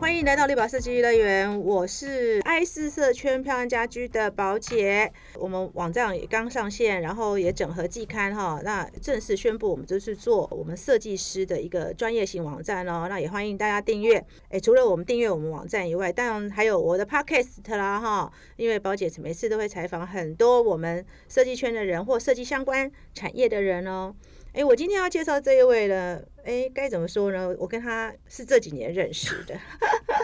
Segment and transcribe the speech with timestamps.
[0.00, 5.12] 欢迎来到绿宝设计乐园，我是爱思社圈漂亮家居的宝姐。
[5.34, 13.06] 我们网站也刚上线，然后也整合季刊哈，那正式宣布我们就是做我们设计师的一个专业型网站哦。
[13.08, 14.24] 那也欢迎大家订阅。
[14.50, 18.32] 哎，除了我们订阅我们网站以外，当然还有我的 podcast 啦哈。
[18.56, 24.14] 因为宝姐每次都会采访很多我们设计圈的人或设计相关产业的人哦。
[24.54, 27.54] 哎，我今天要介绍这一位呢，哎，该怎么说呢？
[27.58, 29.54] 我跟他是这几年认识的，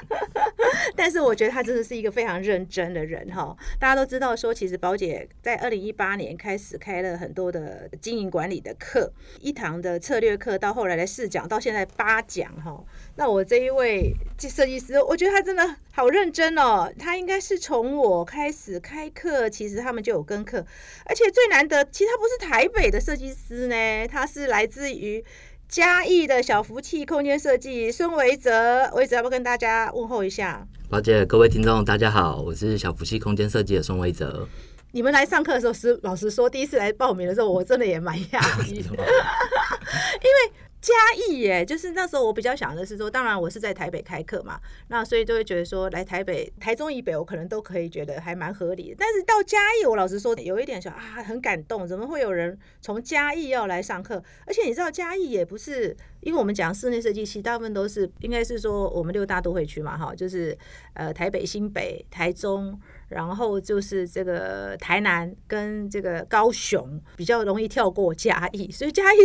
[0.97, 3.55] 但是我觉得他真的是一个非常认真的人哈。
[3.78, 12.83] 大家都知道说，其实宝姐在二零一八年开始开了很多的经营管理的课，一堂的策略课，到后来的试讲，到现在八讲哈。
[13.16, 16.91] 那我这一位设计师，我觉得他真的好认真哦。
[16.98, 20.64] 他应该是从我开始开课，其实他们就有跟课，
[21.05, 25.22] 而且最难得，其实他不是台北的设计师呢，他是来自于
[25.69, 28.89] 嘉义的小福气空间设计孙维泽。
[28.95, 30.67] 维泽要不要跟大家问候一下？
[30.91, 34.48] 老姐，各位听众，大家好，我是小福气空间设计的孙维泽。
[34.92, 40.53] 你们来上课的时候，是老实说，第一次来报名的时候，我真的也蛮讶异的， 因为。
[40.84, 48.96] 嘉义耶，就是那时候我比较想的是说，当然我是在台北开课嘛，那所以就会觉得说来台北、台中以北，我可能都可以觉得还蛮合理的。
[48.98, 54.22] 但是到嘉义，我老实说有一点想啊，很感动，怎么会有人从嘉义要来上课？
[54.46, 60.55] 而且你知道嘉义也不是，因为我们讲室内设计，其实大部分都是应该是说我们六大都会区嘛，哈，就是
[60.92, 62.78] 呃台北、新北、台中。
[63.08, 69.19] 然后就是这个台南跟这个高雄比较容易跳过嘉义，所以嘉义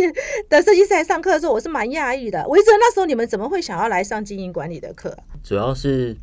[0.48, 2.46] 的设计师来上课的时候，我是蛮讶异的。
[2.48, 5.16] 维哲那时候你们怎么会想要来上经营管理的课？
[5.42, 6.16] 主要是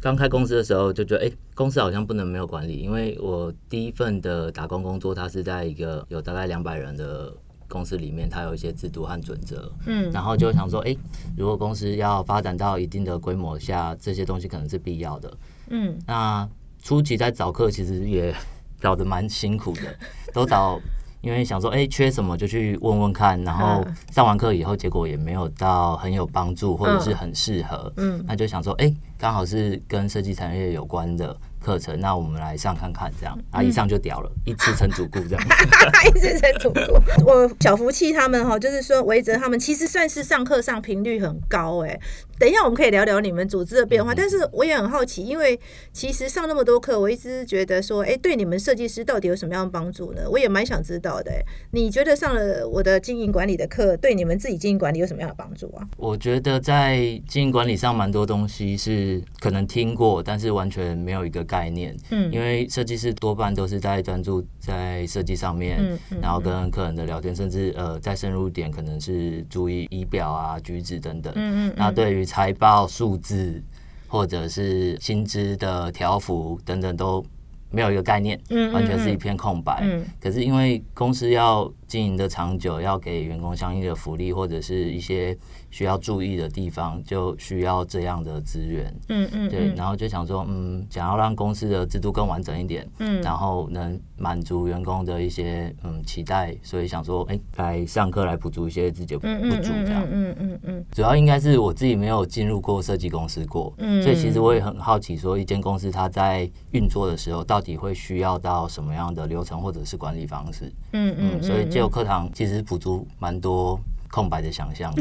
[0.00, 7.32] 刚开公司的时候就觉得，哎，公司好像不能没有管理，因为我第一份的打工工作，它是在一个有大概两百人的
[7.68, 9.70] 公司里面，它有一些制度和准则。
[9.86, 10.96] 嗯，然后就想说，哎，
[11.36, 15.32] 如果公司要发展到一定的规模下，这些东西可能是必要的。
[15.70, 16.48] 嗯，那
[16.82, 18.34] 初期在找课，其实也
[18.80, 19.82] 找的蛮辛苦的，
[20.32, 20.80] 都找，
[21.20, 31.36] 因为想说，哎，缺什么就去问问看，然后上完课以后，结果也没有到很有帮助，或者是很适合，嗯，那就想说，哎，刚好是跟设计产业有关的。
[31.68, 35.44] 课程，那我们来上看看，这样啊，一上就屌了，一次成主顾这样，
[36.08, 37.26] 一次成主顾。
[37.26, 42.00] 我小福气他们哈，就是说维泽他们其实算是上课上频率很高哎。
[42.38, 45.58] 等一下我们可以聊聊你们组织的变化，但是我也很好奇，因为
[45.92, 50.22] 其实上那么多课，我一直觉得说，哎，对你们设计师到底有什么样的帮助呢？
[50.30, 51.32] 我也蛮想知道的。
[51.72, 55.84] 你觉得上了我的经营管理的课，对你们自己经营管理有什么样的帮助啊？
[55.96, 61.57] 我觉得在经营管理上，蛮多东西是可能听过，但是完全没有一个概。
[61.58, 73.60] 概念，嗯，因为设计师多半都是在专注在设计上面，嗯嗯，然后跟客人的聊天，甚至呃再深入点，可能是注意仪表啊、举止等等，嗯嗯，那对于财报数字
[74.06, 77.24] 或者是薪资的条幅等等都
[77.70, 85.36] 没有一个概念，嗯，完全是一片空白，嗯，可是因为公司要经营的长久，要给员工相应的福利或者是一些。
[85.70, 99.26] 需要注意的地方就需要这样的资源，嗯嗯，对，然后就想说，嗯，想要让公司的制度更完整一点，嗯，然后能满足员工的一些嗯期待，所以想说，哎，来上课来补足一些自己的不
[99.62, 113.78] 足，这样，嗯嗯嗯，主要应该是我自己没有进入过设计公司过，嗯，所以其实我也很好奇，说一间公司它在运作的时候，到底会需要到什么样的流程或者是管理方式，嗯嗯，所以借由课堂其实补足蛮多。
[114.10, 114.90] 空白的想象，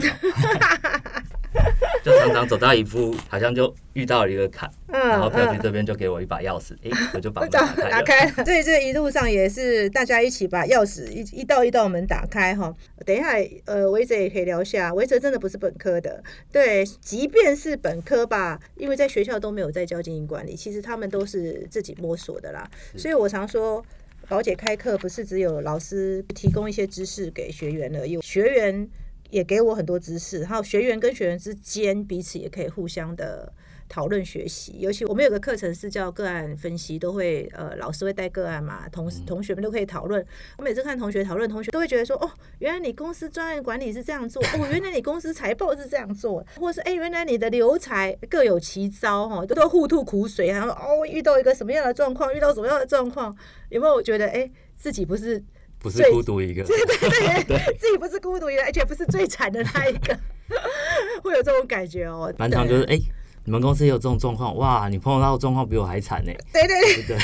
[2.03, 7.89] 就常常走到一步，好像就遇到了一个坎，然后票局这边就给我一把钥匙，哎，我就把门打开。
[7.89, 12.71] 打开，所以这一路上也是大家一起把钥匙一一道一道门打开哈。
[13.05, 13.29] 等一下，
[13.63, 16.21] 呃，维泽也可以聊下，维泽真的不是本科的，
[16.51, 22.69] 对，即便是本科吧，因为在学校都没有在教经营管理，其实他们都是自己摸索的啦。
[22.97, 23.83] 所以我常说。
[24.29, 28.89] 宝姐开课不是只有老师提供一些知识给学员而已，学员
[29.29, 33.53] 也给我很多知识，还有学员跟学员之间彼此也可以互相的。
[33.89, 40.23] 讨论学习，尤其我们有个课程是叫个案分析，都会呃老师会带个案嘛，同同学们都可以讨论。
[40.57, 42.29] 我每次看同学讨论，同学都会觉得说，哦，
[42.59, 53.35] 原来你公司专业管理是这样做，哦，原来你公司财报是这样做，或是哎，原来你的留才各有其招哈，都都互吐苦水，然后哦，遇到一个什么样的状况，遇到什么样的状况，
[53.69, 55.41] 有没有觉得哎，自己不是
[55.79, 60.19] 不是孤独一个，对对对， 自己不是孤独一个，而且不是最惨的那一个，
[61.23, 62.33] 会有这种感觉哦。
[62.37, 62.99] 满场就是哎。
[63.47, 64.89] 你们公司也有这种状况哇？
[64.89, 66.31] 你碰到的状况比我还惨呢。
[66.51, 67.17] 对对对，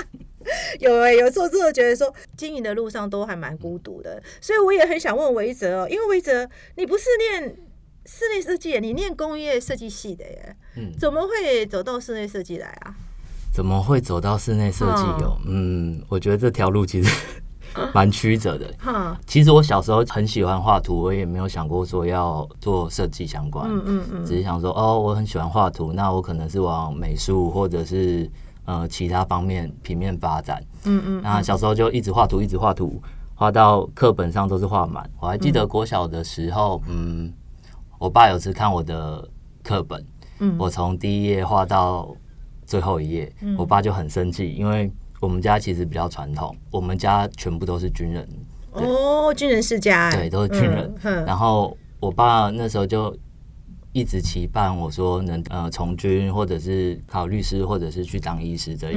[0.80, 7.54] 有哎，有时候真的觉得说经营的路上都还蛮孤独的，所以我也很想问维泽哦，因为维泽你不是念
[8.06, 12.94] 室内设计，你念工业设计系的耶，嗯，怎么会走到室内设计来啊？
[13.52, 15.02] 怎么会走到室内设计？
[15.20, 17.14] 有，嗯，我觉得这条路其实
[17.94, 18.66] 蛮曲折的。
[19.26, 23.68] 其实我小时候很喜欢画图，我也没有想过说要做设计相关。
[23.68, 28.30] 嗯嗯嗯，只是想说，哦，我很喜欢画图，那我可能是往美术或者是
[28.64, 30.62] 呃其他方面平面发展。
[30.84, 33.00] 嗯嗯，那小时候就一直画图，一直画图，
[33.34, 35.08] 画到课本上都是画满。
[35.20, 37.32] 我还记得国小的时候，嗯，
[37.98, 39.28] 我爸有次看我的
[39.62, 40.06] 课本，
[40.38, 42.14] 嗯，我从第一页画到。
[42.66, 44.88] 最后一页，我爸就很生气，因为
[45.20, 48.26] 我们家其实比较传统，我们家全部都是军人。
[48.72, 50.92] 哦，军人世家，对，都是军人。
[51.26, 53.14] 然后我爸那时候就
[53.92, 58.92] 一直期盼我说能呃从军，或者是考律师，或者是去当医师这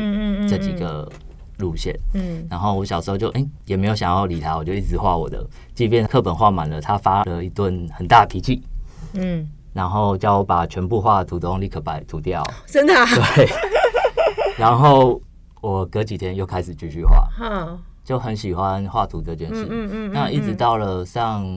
[0.48, 1.12] 这几个
[1.58, 1.94] 路线。
[2.14, 5.46] 嗯，然后我小时候就哎也没有想要理他，我就一直画我的，
[5.76, 8.62] 即便课本画满了，他发了一顿很大脾气。
[9.16, 9.46] 嗯。
[9.74, 12.94] 然后叫我把全部画的图都立刻把涂掉， 真的？
[13.36, 13.50] 对。
[14.56, 15.20] 然后
[15.64, 17.26] 我隔几天又开始继续画，
[18.04, 19.66] 就很喜欢画图这件事。
[19.70, 21.48] 嗯嗯那一直到了上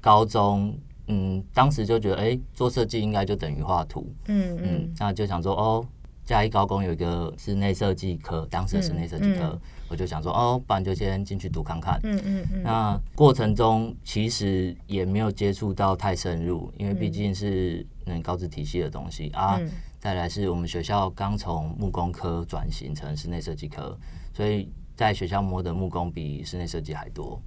[0.00, 0.76] 高中，
[1.06, 4.12] 嗯，当时就觉得，哎，做设计应该就等于画图。
[4.26, 4.92] 嗯嗯。
[4.98, 5.86] 那就想说，哦。
[6.24, 11.98] 嘉义高工有一个室内设计科，当时室内设计科，我就想说，哦，不然就先进去读看看。
[12.04, 12.62] 嗯嗯嗯。
[12.62, 19.60] 那过程中其实也没有接触到太深入，因为毕竟是嗯高职体系的东西啊。
[20.02, 23.96] 再来是我们学校刚从木工科转型成室内设计科，
[24.34, 27.40] 所以在学校摸的木工比室内设计还多。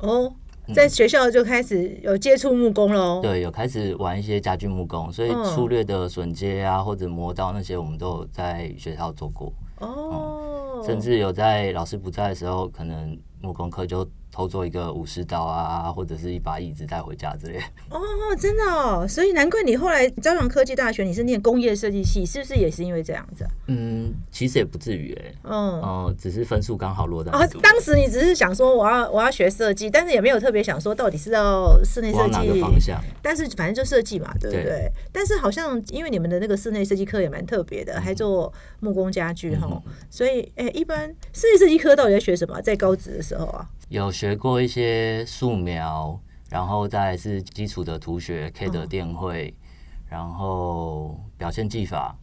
[0.00, 0.30] 哦。
[0.74, 9.50] 在学校就开始有接触木工喽，对，有开始玩一些家具木工，所以粗略的榫接啊或者磨刀那些，我们都有在学校做过。
[9.80, 14.06] 哦，甚至有在老师不在的时候，可能木工课就。
[14.32, 17.58] 偷做一个武士刀啊，或者是一把椅子带回家之类。
[17.90, 18.00] 哦，
[18.40, 23.46] 真的哦，所以难怪你后来朝阳科技大学你是念工业设计系，是不是也是因为这样子？
[23.66, 25.34] 嗯，其实也不至于哎。
[25.42, 27.30] 嗯，哦，只是分数刚好落在。
[27.30, 32.98] 哦，当时你只是想说我要我要学设计，但是也没有特别想说到底是要室内设计哪个方向。
[33.20, 34.90] 但是反正就设计嘛，对不对？
[35.12, 38.50] 但是好像因为你们的那个室内设计课也蛮特别的，还做
[38.80, 39.68] 木工家具哈，
[40.08, 42.58] 所以哎，一般室内设计科到底在学什么？
[42.62, 43.68] 在高职的时候啊？
[43.92, 46.18] 有学过一些素描，
[46.48, 49.54] 然后再是基础的图学、K 的电绘，
[50.08, 52.16] 然后表现技法，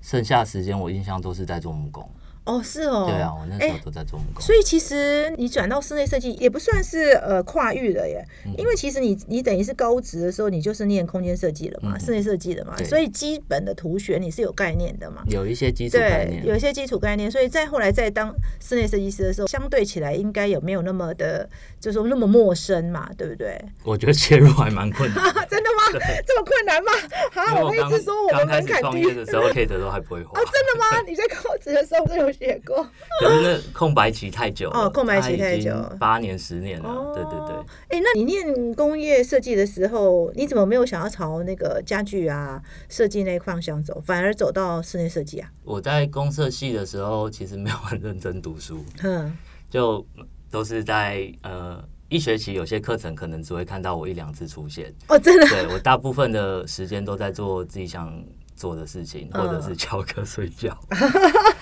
[0.00, 2.08] 剩下时间我印象都是在做木工。
[2.48, 8.24] 哦，是哦，对啊，我那时候都在做木工，所以其实你转到室内设计也不算是呃跨域了耶，
[8.56, 21.46] 因为其实你你等于是高职的时候，你就是念空间设计了嘛，室内设计的嘛，所以基本的图学你是有概念的嘛，有一些基础概念，有一些基础概念，所以再后来再当室内设计师的时候，相对起来应该有没有那么的，
[21.78, 23.62] 就是说那么陌生嘛，对不对？
[23.84, 26.00] 我觉得切入还蛮困难， 真的吗？
[26.26, 26.92] 这么困难吗？
[27.30, 31.02] 好，我一直说我们门槛低的时候，K 的都还不会画，真的吗？
[31.06, 32.37] 你在高职的时候有。
[32.38, 32.76] 写过，
[33.20, 37.56] 可是那空白期太久了，哦，空白期太久，八年十年了，对对对。
[37.88, 45.50] 哎，那你念工业设计的时候，你怎么没有想要朝那个家具啊设计那一方向走，反而走到室内设计啊？
[45.64, 49.36] 我在公社系的时候，其实没有很认真读书，嗯，
[49.68, 50.06] 就
[50.50, 58.22] 都是在呃一学期有些课程可能只会看到我一两次出现，哦，真的，对我大部分的时间都在做自己想
[58.54, 60.78] 做的事情，或者是翘课睡觉。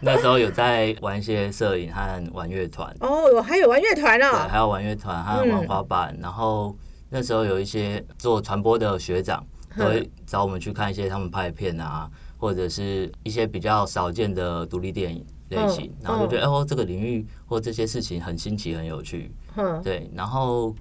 [0.00, 2.94] 那时候有在玩一些摄影和玩乐团。
[3.00, 6.16] 哦，还有玩乐团呢，对，还有玩乐团，还有玩滑板。
[6.20, 6.76] 然后
[7.08, 9.44] 那时候有一些做传播的学长，
[9.76, 19.32] 都会找我们去看一些他们拍的片啊，或者是一些比较少见的独立电影类型，然后就觉得哦，这个领域或这些事情很新奇、很有趣。
[19.82, 20.74] 对，然后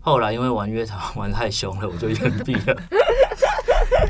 [0.00, 2.76] 后来因为玩乐团玩太凶了，我就延毕了。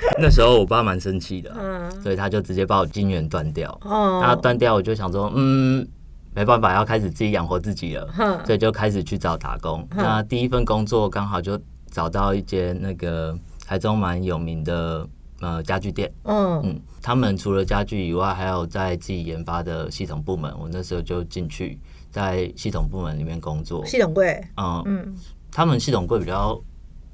[0.20, 1.54] 那时候我爸蛮生气的，
[2.02, 3.70] 所以他就直接把我金源断掉。
[3.82, 5.86] 哦，他断掉，我就想说，嗯，
[6.34, 8.08] 没办法，要开始自己养活自己了，
[8.44, 9.86] 所以就开始去找打工。
[9.94, 11.58] 那第一份工作刚好就
[11.90, 13.36] 找到一间那个
[13.66, 15.06] 台中蛮有名的
[15.40, 16.12] 呃家具店。
[16.24, 20.52] 嗯嗯，他们除了家具以外，还有在自己研发的系统部门。
[20.58, 21.78] 我那时候就进去
[22.10, 23.84] 在系统部门里面工作。
[23.86, 24.44] 系统柜。
[24.56, 25.16] 嗯嗯，
[25.50, 26.60] 他们系统柜比较。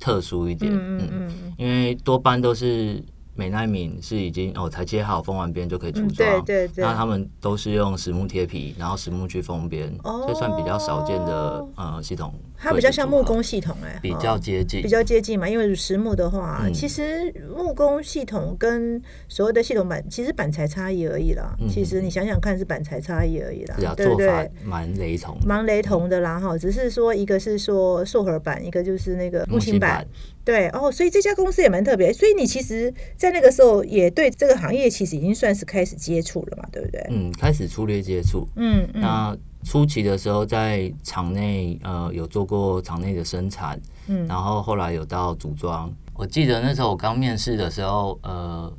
[0.04, 3.02] 特殊一点，嗯嗯，因为多半都是
[3.34, 6.84] 美奈敏是已经哦才切好封完边就可以出装，对对对。
[6.84, 9.92] 那他们都是用实木贴皮，然后实木去封边，
[10.26, 12.32] 这算比较少见的呃系统。
[12.56, 15.46] 它比较像木工系统哎，比较接近，比较接近嘛。
[15.46, 21.54] 因为实木的话，其实木工系统跟所谓的系统板其实板材差异而已啦。
[21.68, 24.50] 其实你想想看，是板材差异而已啦，对不对？
[24.64, 26.56] 蛮雷同，蛮雷同的啦哈。
[26.56, 30.06] 只是说一个是说塑合板，一个就是那个木芯板。
[30.44, 32.12] 对哦，所以这家公司也蛮特别。
[32.12, 32.92] 所以你其实，
[33.24, 37.00] 在那个时候也对这个行业其实已经算是开始接触了嘛，对不对？
[37.08, 38.46] 嗯，开始粗略接触。
[38.56, 39.36] 嗯，那。
[39.66, 45.90] 初期的时候在厂内，呃，有做过厂内的生产，嗯，然后后来有到组装。
[46.12, 48.70] 我记得那时候我刚面试的时候，呃，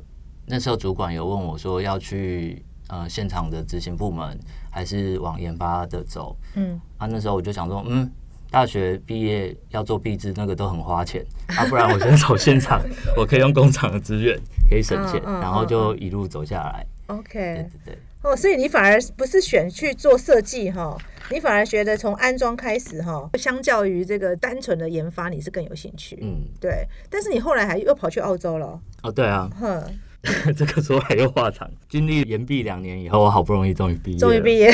[0.46, 4.38] 那时候主管有问我说要去呃现场的执行部门，
[4.70, 8.08] 还是往研发的走，嗯，啊，那时候我就想说，嗯，
[8.50, 12.80] 大学毕业要做壁纸那个都很花钱，啊，不然我先走现场，
[13.16, 14.38] 我可以用工厂的资源
[14.68, 16.86] 可以省钱，然后就一路走下来。
[17.06, 17.98] OK，对对对。
[18.22, 20.96] 哦，所以你反而不是选去做设计哈，
[21.30, 26.18] 你反而觉得从安装开始哈，相较于这个单纯的研发，你是更有兴趣。
[26.20, 26.84] 嗯，对。
[27.08, 28.80] 但是你后来还又跑去澳洲了。
[29.02, 29.48] 哦，对啊。
[29.60, 29.80] 哼，
[30.56, 31.70] 这个说来又话长。
[31.88, 34.18] 经历延毕两年以后，我好不容易终于毕业。
[34.18, 34.72] 终于毕业。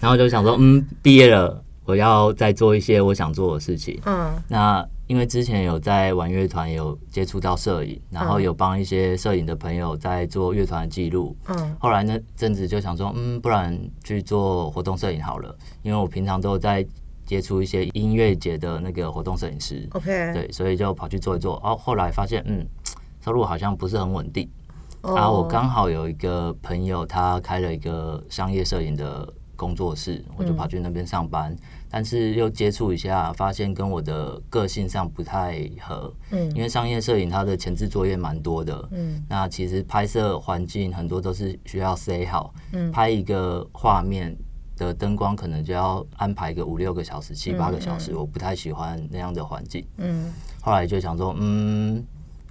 [0.00, 4.00] 然后就想说，嗯，毕业了，我要再做一些我想做的事情。
[4.06, 4.32] 嗯。
[4.48, 4.86] 那。
[5.10, 11.36] 因为之前有在玩乐团，有接触到摄影，然后有帮一些摄影的朋友在做乐团的记录。
[11.48, 15.52] 嗯，后来那阵子就想说，嗯，不然去做活动摄影好了。
[15.82, 16.86] 因为我平常都在
[17.26, 19.84] 接触一些音乐节的那个活动摄影师。
[19.94, 21.60] OK，对，所以就跑去做一做。
[21.64, 22.64] 哦，后来发现，嗯，
[23.20, 24.48] 收入好像不是很稳定。
[25.02, 31.52] 然后我刚好有一个朋友，他开了一个商业摄影的工作室，我就跑去那边上班。
[31.90, 36.12] 但是又接触一下，发现跟我的个性上不太合。
[36.30, 38.88] 嗯，因为商业摄影它的前置作业蛮多的。
[38.92, 42.54] 嗯，那其实拍摄环境很多都是需要塞好。
[42.72, 44.36] 嗯，拍一个画面
[44.76, 49.84] 的灯光可能就要安排个五六个小时、七八个小时，我不太喜欢那样的环境。
[49.98, 50.32] 嗯，
[50.62, 52.02] 后来就想说，嗯，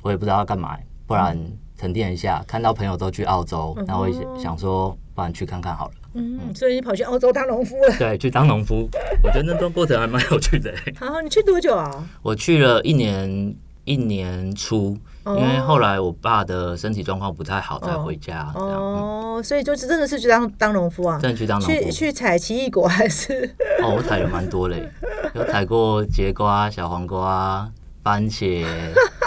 [0.02, 0.78] 我也不知道要干嘛，
[1.08, 1.38] 不然
[1.78, 2.44] 沉淀一下。
[2.46, 4.06] 看到朋友都去澳洲，然后
[4.38, 5.94] 想说，不然去看看好了。
[6.14, 7.94] 嗯，所以你跑去澳洲当农夫了？
[8.00, 8.88] 对，去当农夫，
[9.22, 10.74] 我觉得那段过程还蛮有趣的。
[10.98, 12.08] 好，你去多久啊？
[12.22, 18.50] 我去了一年，一年初，因为后来我爸的身体状况不太好，才回家。
[18.56, 21.20] 哦，所以就是真的是去当当农夫啊？
[21.22, 21.76] 真的去当农夫？
[21.76, 23.54] 去去采奇异果还是？
[23.84, 24.90] 哦，我采了蛮多嘞，
[25.36, 27.70] 有采过节瓜、小黄瓜、
[28.04, 28.66] 番茄、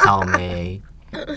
[0.03, 0.81] 草莓。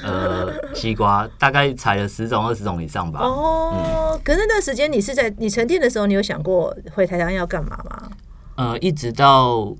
[0.03, 3.19] 呃，西瓜大概采了十种、二十种以上吧。
[3.21, 8.09] 哦，可是那段时间你是在你沉淀的时候，你有想过回台湾要干嘛吗？
[8.55, 9.75] 呃，一直到。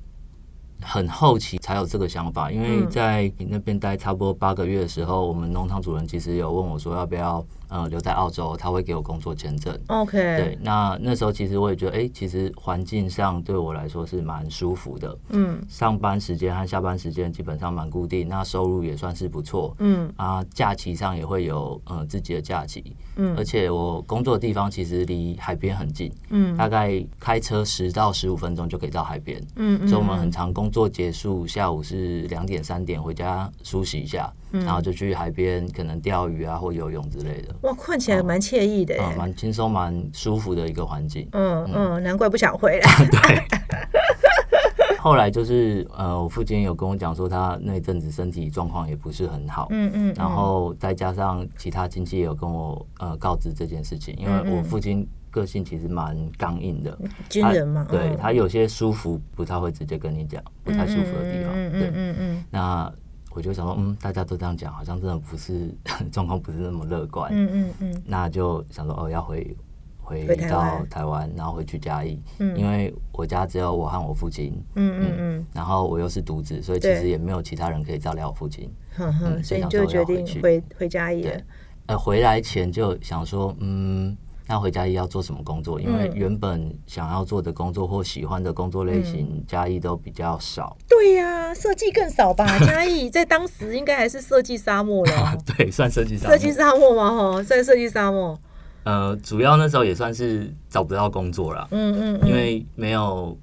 [0.87, 9.74] 很后期才有这个想法，因为在你那边待差不多八个月的时候，我们农场主人其实有问我说要不要呃留在澳洲，他会给我工作签证。
[9.88, 15.17] OK，对，那那时候其实我也觉得，哎，其实环境上对我来说是蛮舒服的。
[15.29, 19.75] 嗯，上班时间和下班时间基本上蛮固定，那收入也算是不错。
[19.79, 22.95] 嗯，啊，假期上也会有呃自己的假期。
[23.15, 26.12] 嗯，而且我工作的地方其实离海边很近。
[26.29, 29.41] 嗯，大概开车十到十五分钟就可以到海边。
[29.55, 30.65] 嗯，所以我们很常工。
[30.75, 34.29] 作结束，下午是两点三点回家梳洗一下，
[34.63, 37.55] 然后就去海边可能钓鱼啊或游泳之类的。
[37.62, 41.27] 哇，看起来蛮惬意的，蛮轻松、蛮舒服的一个环境。
[41.31, 42.89] 嗯嗯，难怪不想回来。
[43.09, 43.41] 对。
[45.00, 49.67] 后来就是呃，我父亲有跟我讲说，他那阵子身体状况也不是很好。
[49.69, 50.13] 嗯嗯。
[50.17, 55.07] 然后再加上其他亲戚也有跟我呃告知这件事情，因为我父亲。
[55.35, 56.97] 个性其实蛮刚硬的，
[57.27, 62.93] 军人嘛，对他有些舒服不太会直接跟你讲，不太舒服的地方，对，嗯嗯，那
[63.35, 65.69] 我就想说，嗯，大家都这样讲，好像真的不是
[66.09, 69.55] 状况不是那么乐观，嗯嗯嗯，那就想说，哦，要回
[69.99, 81.41] 回到台湾，然后回去嘉义，嗯，因为我家只有我和我父亲，嗯嗯嗯，然后我又是独子，所以其实也没有其他人可以照料我父亲，嗯所以就决定回回嘉义了。
[81.87, 84.15] 呃，回来前就想说，嗯。
[84.47, 85.81] 那回嘉义要做什么工作？
[85.81, 90.77] 因为原本想要做的工作或喜欢的工作类型，嘉义都比较少。
[90.87, 92.45] 对呀，设计更少吧？
[92.63, 95.37] 嘉义在当时应该还是设计沙漠了。
[95.57, 97.33] 对，算设计沙设计沙漠吗？
[97.33, 98.39] 哈，算设计沙漠。
[98.83, 101.67] 呃，主要那时候也算是找不到工作了。
[101.71, 103.35] 嗯嗯，因为没有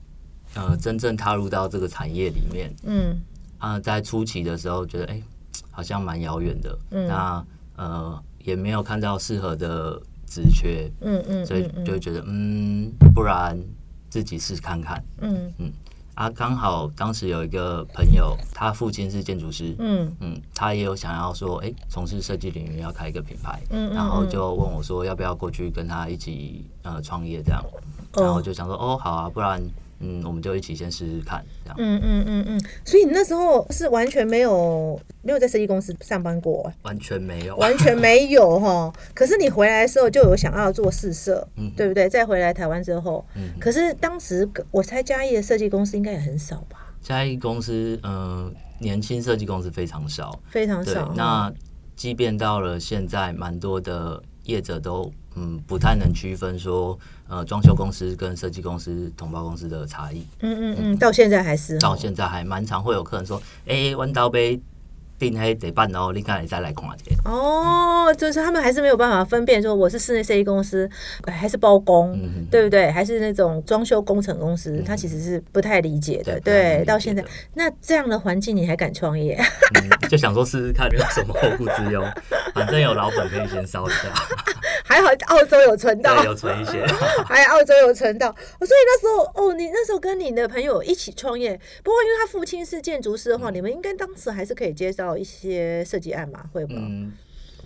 [0.54, 2.72] 呃真正踏入到这个产业里面。
[2.84, 3.20] 嗯
[3.58, 5.20] 啊，在初期的时候觉得哎，
[5.72, 6.78] 好像蛮遥远的。
[6.92, 7.44] 嗯，那
[7.74, 10.00] 呃也没有看到适合的。
[10.32, 13.58] 直缺，嗯嗯，所以就会觉得，嗯，不然
[14.08, 15.52] 自己试看看，嗯。
[15.58, 15.70] 嗯，
[16.14, 20.10] 啊，刚好当时有一个朋友，他父亲是建筑师，嗯。
[20.20, 27.62] 嗯，他也有想要说，哎，从事设计领域要开一个品牌，嗯然后就问我说，要不要过去跟他一起呃创业这样，
[28.16, 29.62] 然后就想说，哦，好啊，不然。
[30.02, 31.76] 嗯，我们就一起先试试看，这样。
[31.78, 38.92] 嗯嗯嗯嗯，所以你那时候是完全没有没有在设计公司上班过，完全没有，完全没有哈。
[39.14, 42.08] 可是你回来的时候就有想要做试色，嗯，对不对？
[42.08, 46.92] 再回来台湾之后，嗯，可是当时我猜嘉义的设计公司应该也很少吧？
[47.00, 51.12] 嘉义公司，嗯，年轻设计公司非常少，非常少。
[51.16, 51.52] 那
[51.94, 55.10] 即便到了现在，蛮多的业者都。
[55.34, 56.98] 嗯，不太能区分说，
[57.32, 60.26] 呃，装修公司跟设计公司、同胞公司的差异。
[60.40, 64.60] 嗯嗯嗯，到现在还是，到现在还蛮常会有客人说，哎，弯刀杯。
[65.30, 67.30] 定黑得办哦，你看你再来看下。
[67.30, 70.90] 哦，就是他们还是没有办法分辨说我是室内设计公司
[71.26, 72.18] 还是包工，
[72.50, 72.90] 对不对？
[72.90, 76.40] 还是那种装修工程公司，他其实是不太理解的。
[76.40, 77.24] 对，到现在
[77.54, 79.40] 那这样的环境你还敢创业？
[80.10, 82.04] 就想说试试看有什么后顾之忧，
[82.54, 84.08] 反正有老本可以先烧一下。
[84.84, 86.84] 还好澳洲有存到，有存一些，
[87.24, 88.26] 还澳洲有存到。
[88.58, 96.44] 所以那时候哦，你那时候跟你的朋友一起创业，不过因为他父亲是建筑师的话，你们应该当时还是可以接受到一些设计案嘛？
[96.52, 96.76] 会吗？
[96.76, 97.12] 嗯，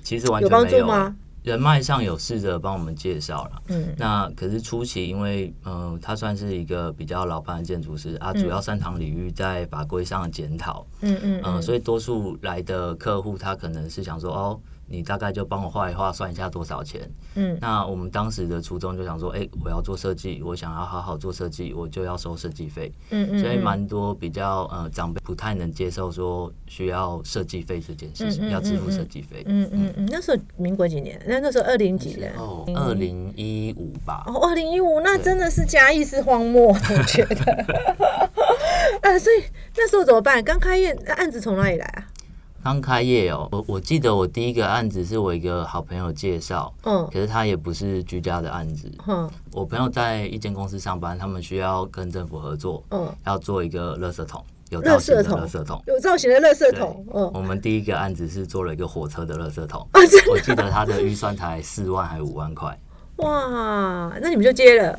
[0.03, 1.17] 其实完全没有帮助吗？
[1.45, 14.61] 人脉上有试着帮我们介绍了，嗯，那可是初期，因为嗯，他算是一个比较老牌的建筑师啊，主要擅长领域在法规上的检讨，嗯嗯嗯，所以多数来的客户他可能是想说哦。
[14.89, 17.11] 你大概就帮我画一画，算一下多少钱。
[17.35, 22.93] 嗯，那我们当时的初衷就想说，哎，我要做设计，我想要好好做设计，我就要收设计费。
[23.11, 29.43] 嗯嗯，所以蛮多比较呃长辈不太能接受说需要设计费这件事情，要支付设计费。
[29.47, 31.21] 嗯嗯嗯，那时候民国几年？
[31.27, 32.33] 那那时候二零几年？
[32.37, 34.23] 哦，二零一五吧。
[34.27, 37.67] 哦，二零一五，那真的是嘉义是荒漠，我觉得。
[39.03, 39.43] 呃， 所以
[39.77, 40.43] 那时候怎么办？
[40.43, 42.07] 刚开业，那案子从哪里来啊？
[42.67, 59.87] 刚开业哦，我我记得我第一个案子是我一个好朋友介绍，嗯，可是他也不是居家的案子，嗯，我朋友在一间公司上班，他们需要跟政府合作，嗯，要做一个垃圾桶，有造型的垃圾桶，有造型的垃圾桶，嗯，我们第一个案子是做了一个火车的垃圾桶，
[60.29, 62.77] 我记得他的预算才四万还五万块，
[63.19, 64.99] 哇，那你们就接了，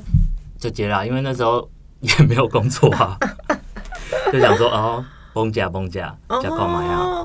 [0.58, 1.70] 就接了，因为那时候
[2.00, 3.20] 也没有工作啊，
[4.32, 5.03] 就想说哦。
[5.34, 7.24] 崩价崩价，加购买啊！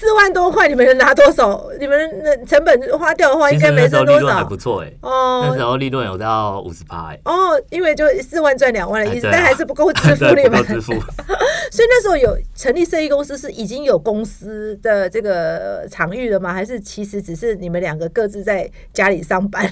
[0.00, 1.62] 四万多块，你们能拿多少？
[1.78, 4.28] 你们那成本花掉的话，应该没剩多少。
[4.28, 7.20] 还不错哎，哦，那时候利润有到五十趴哎。
[7.26, 10.64] 哦，因为就四万赚两万的意思，但还是不够支付你们。
[10.64, 10.94] 支付。
[11.70, 16.54] 所以那时候有成立设计公司，是已经有公司的这个场域了吗？
[16.54, 19.70] 还是其实只是你们两个各自在家里上班？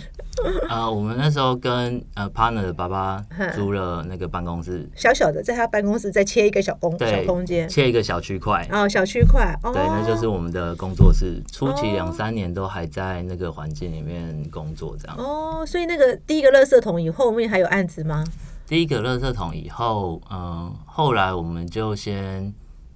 [0.68, 3.20] 啊， 我们那时候跟呃 partner 的爸爸
[3.56, 11.42] 租了那个办公室，小小的，在他办公室再切一个小空小空间，切一个小区块哦，小区块，对，那就是我们的工作室。
[11.52, 15.64] 初期两三年都还在那个环境里面工作，这样哦。
[15.66, 18.24] 所以那个第一个垃圾桶以后面还有案子吗？
[18.66, 22.52] 第一个垃圾桶以后，嗯，后来我们就先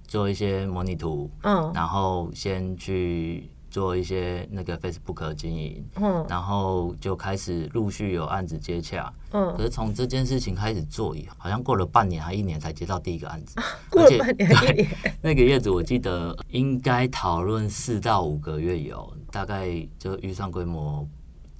[0.07, 3.49] 做一些模拟图，嗯，然后先去。
[3.73, 13.55] 做一些那个 Facebook 经营，嗯，然后就开始陆续有案子接洽，嗯，可是从这件事情开始做以后，好像过了半年还一年才接到第一个案子，
[13.89, 14.87] 过了半年对，
[15.23, 21.07] 那个业主我记得应该讨论四到五个月有，大概就预算规模。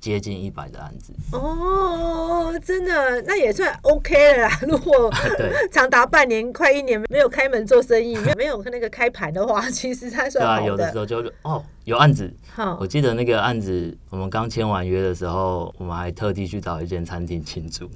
[0.03, 4.59] 接近一百的案子哦，真的那也算 OK 了啦。
[4.67, 5.09] 如果
[5.71, 10.67] 长达半年、快一年没有开门做生意，没有那个开盘的话， 其实它算好的。
[10.67, 12.29] 有的时候就哦，有案子。
[12.53, 17.89] 好，我记得那个案子，我们刚签完约的时候，我们还特地去找一间餐厅庆祝，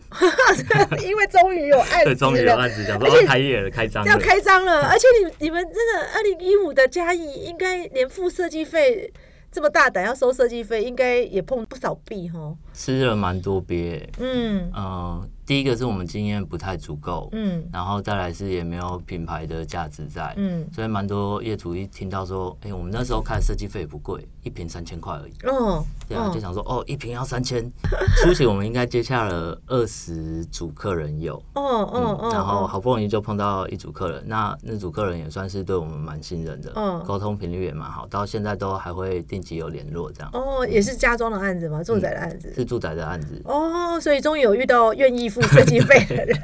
[1.03, 4.87] 因为终于有案子，终于有案子，讲说开业了，开张要开张了。
[4.87, 9.11] 而且你你们真的二零一五的嘉义，应该连付设计费。
[9.57, 12.55] 这么大胆要收设计费，应该也碰不少壁哈。
[12.75, 15.27] 吃了蛮多鳖，嗯嗯。
[15.47, 27.63] 第一个是我们经验不太足够，嗯，然后再来是也没有品牌的价值在，嗯，所以蛮多业主一听到说，哎，我们那时候开设计费不贵，一瓶三千块而已，哦，对啊，就想说，哦，一瓶要三千，
[28.21, 41.81] 初期我们应该接洽了二十组客人有，哦哦哦，然后好不容易就碰到一组客人，那那组客人也算是对我们蛮信任的，嗯，沟通频率也蛮好，到现在都还会定期有联络这样，哦，也是家装的案子吗？
[41.81, 42.53] 住宅的案子？
[42.53, 45.36] 是住宅的案子，哦，所以终于有遇到愿意。
[45.41, 46.39] 付设计费的人，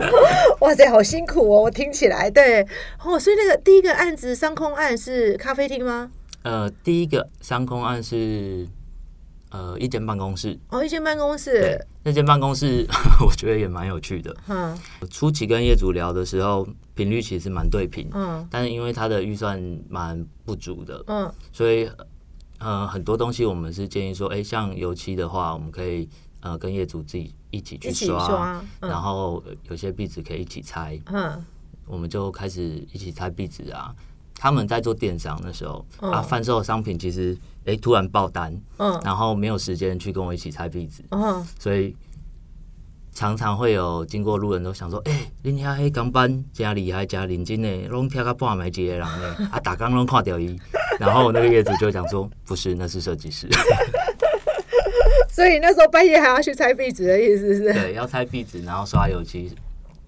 [0.60, 1.62] 哇塞，好辛苦哦！
[1.64, 2.66] 我听起来，对
[3.04, 6.10] 哦，所以那个第一个案子商空案是咖啡厅吗？
[6.42, 8.66] 呃，第一个商空案是
[9.50, 10.58] 呃一间办公室。
[10.70, 11.78] 哦，一间办公室。
[12.04, 12.86] 那间办公室
[13.26, 14.34] 我觉得也蛮有趣的。
[14.48, 14.74] 嗯。
[15.10, 18.08] 初期跟业主聊的时候，频率其实蛮对频。
[18.14, 18.46] 嗯。
[18.50, 21.04] 但是因为他的预算蛮不足的。
[21.08, 21.30] 嗯。
[21.52, 21.90] 所以
[22.60, 26.08] 呃很多东西我们是建议说，哎，像油漆的话，我们可以
[26.40, 30.98] 呃跟业主自己一起去刷，然后有些壁纸可以一起拆。
[31.06, 31.44] 嗯。
[31.86, 33.94] 我们就开始一起拆壁纸啊。
[34.40, 41.96] 他们在做电商的时候，啊，贩售的商品其实哎突然爆单，嗯，然后没有时间去跟我一起拆壁纸，嗯，所以
[43.12, 50.56] 常常会有经过路人都想说，哎，恁遐迄钢板真厉害，真认真的，拢跳到半暝一个人呢，啊， 打刚拢看掉伊，
[51.00, 53.48] 然后那个业主就讲说，不是，那是设计师，
[55.38, 57.72] 所以那时候半夜还要去拆壁纸的意思是？
[57.72, 59.54] 对，要拆壁纸，然后刷油漆。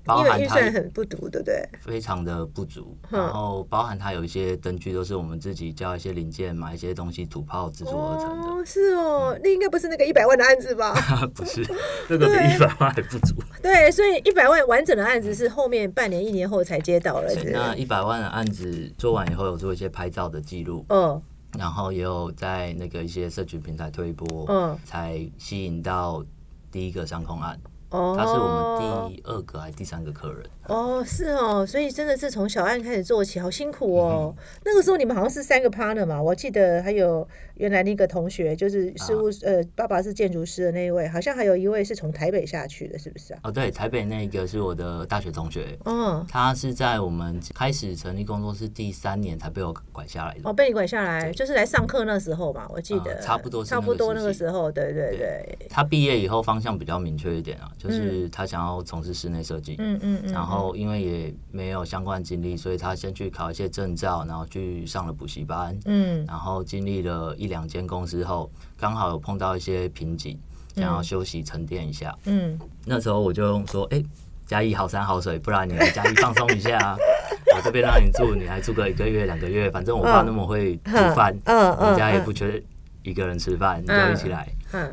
[0.03, 1.63] 包含预算很不足，对不对？
[1.79, 8.49] 非常的不足，然后包含它有一些灯具都是我们自己交一些零件，买一些东西土炮制作而成的。
[8.49, 10.95] 哦，是哦，那应该不是那个一百万的案子吧？
[11.37, 11.63] 不是，
[12.09, 13.37] 这个比一百万还不足。
[13.63, 17.31] 对，所以一百万完整的案子是后面半年、一年后才接到了。
[17.45, 21.23] 那一百万的案子做完以后，有做一些拍照的记录，嗯，
[21.59, 26.25] 然后也有在那个一些社群平台推播，嗯，才吸引到
[26.71, 27.59] 第一个上空案。
[27.91, 30.45] 哦，他是我们第二个还是第三个客人？
[30.67, 34.35] 哦，是哦，所以真的是从小案开始做起，好辛苦哦。
[34.65, 37.27] 那个时候你们好像是三个 partner 嘛，我记得还有
[37.57, 43.41] 原来那个同学，就是事务呃，爸爸是建筑师的那一位，好像还有一位是从台北下去的，是不是啊？
[43.43, 50.43] 哦，对，台北那个是我的大学同学，嗯，他是在我们开始成立工作室第三年才被我拐下来的。
[50.45, 55.59] 哦，被你拐下来，就是来上课那时候嘛，我记得差不多差不多那个时候，对对对。
[55.69, 57.69] 他毕业以后方向比较明确一点啊。
[57.83, 70.39] 就是他想要从事室内设计，嗯嗯嗯，然后因为也没有相关经历，所以他先去考一些证照，然后去上了补习班，嗯，然后经历了一两间公司后，刚好有碰到一些瓶颈，
[70.77, 74.05] 想要休息沉淀一下，嗯，那时候我就说，哎，
[74.47, 76.97] 嘉义好山好水，不然你来嘉义放松一下啊，
[77.57, 82.63] 我这边让你住，你还住个一个月两个月，反正我爸那么会煮饭，嗯嗯，你家也不缺
[83.03, 84.93] 一个人吃饭，你就一起来，嗯。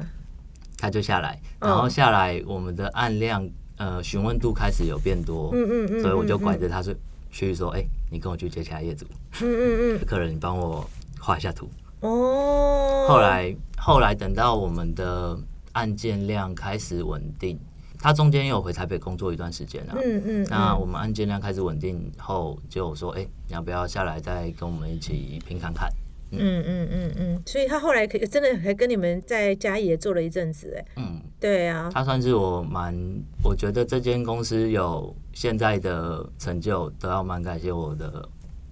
[0.77, 6.93] 他就下来，然后下来，我们的案量呃询问度开始有变多，嗯嗯嗯，所以我就拐着他说
[7.31, 9.05] 去说，哎，你跟我去接其他业主，
[9.41, 10.87] 嗯嗯嗯，客人你帮我
[11.19, 11.67] 画一下图。
[12.01, 13.05] 哦。
[13.07, 15.37] 后来后来等到我们的
[15.71, 17.57] 案件量开始稳定，
[17.99, 25.89] 他中间有回台北工作一段时间了，嗯嗯，那我们案件量开始稳定后，就说，哎，你要不要下来再跟我们一起拼看看？
[26.31, 26.63] 嗯。
[26.67, 32.95] 嗯嗯嗯，所以他后来可真的还跟你们在嘉义也做了一阵子，哎，嗯，对啊，他算是我蛮，
[33.43, 38.27] 我觉得这间公司有现在的成就，都要蛮感谢我的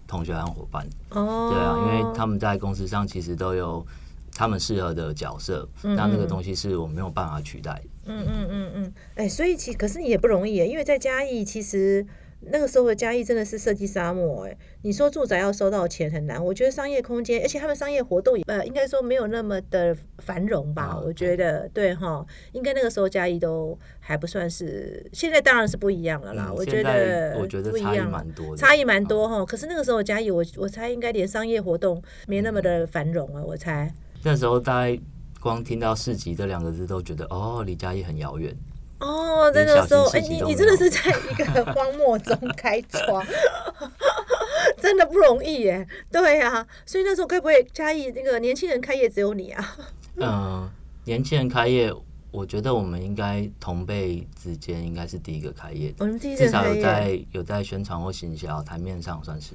[0.07, 3.85] 同学和伙伴，哦，对啊，因为他们在公司上其实都有
[4.33, 12.05] 他们适合的角色，那那个东西是我没有办法取代，嗯嗯嗯嗯，哎，所以其可是你也不容易，因为在嘉义其实。
[12.51, 20.99] 那个时候的嘉义真的是设计沙漠哎，你说住宅要收到钱很难，我觉得商业空间，而且他们商业活动也呃，应该说没有那么的繁荣吧？
[21.03, 26.51] 我觉得对哈，应该那个时候嘉义都还不算是，现在当然是不一样了啦。
[26.55, 29.45] 我觉得我觉得差异蛮多，差异蛮多哈。
[29.45, 33.93] 可是那个时候嘉义，我我猜应该连商业活动没那么的繁荣啊，我猜。
[34.23, 35.01] 那时候大家
[35.39, 38.55] 光听到市集这两个字都觉得哦，离嘉义很遥远。
[39.05, 43.23] 哦，那个时候，哎，你你真的是在一个荒漠中开窗，
[44.81, 45.87] 真的不容易耶。
[46.11, 49.77] 对呀，所以那时候该不会嘉义那个年轻人开业只有你啊？
[50.17, 50.69] 嗯，
[51.03, 51.93] 年轻人开业，
[52.31, 59.53] 我觉得我们应该同辈之间应该是第一个开业的，至少有在有在宣传或行销台面上算是，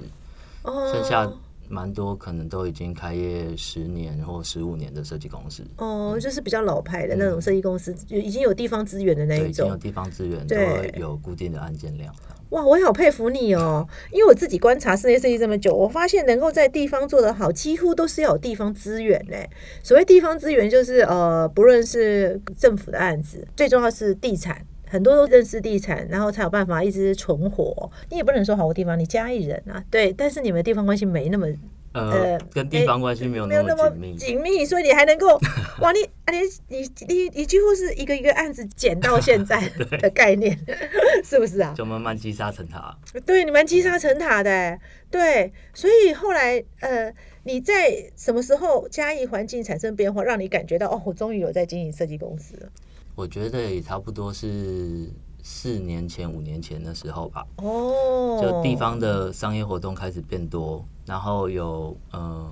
[0.63, 1.29] 哦剩下。
[1.71, 12.13] 蛮多可能都已经开业十年或十五年的设计公司哦，就是比较老牌的那种设计公司，就已经有地方资源的那一种，已经有地方资源，对，有固定的案件量。
[12.49, 13.87] 哇，我好佩服你哦！
[14.11, 19.49] 因为我自己观察室内设计这么久，我发现能够在地方做得好，几乎都是要有地方资源嘞。
[19.81, 24.65] 所谓地方资源，就是呃，不论是政府的案子，最重要是地产。
[24.91, 27.89] 很多都认识地产，然后才有办法一直存活。
[28.09, 31.47] 你也不能说好多地方，你嘉义人啊，对，但是你们地方关系没那么
[31.93, 35.39] 呃，跟地方关系没有那么紧密，紧密，所以你还能够
[35.79, 35.99] 哇，你
[36.29, 39.61] 你你你你几乎是一个一个案子捡到现在
[40.01, 40.59] 的概念，
[41.23, 41.73] 是不是啊？
[41.77, 42.97] 就慢慢积沙成塔。
[43.25, 44.77] 对，你们积沙成塔的，
[45.09, 52.69] 对，所以后来呃，你在什么时候嘉义环境产生变化，让你感觉到哦，我终于有在经营设计公司了。
[53.15, 55.09] 我觉得也差不多是
[55.43, 57.45] 四年前、五年前的时候吧。
[57.57, 62.49] 哦，就地方的商业活动开始变多，然后有呃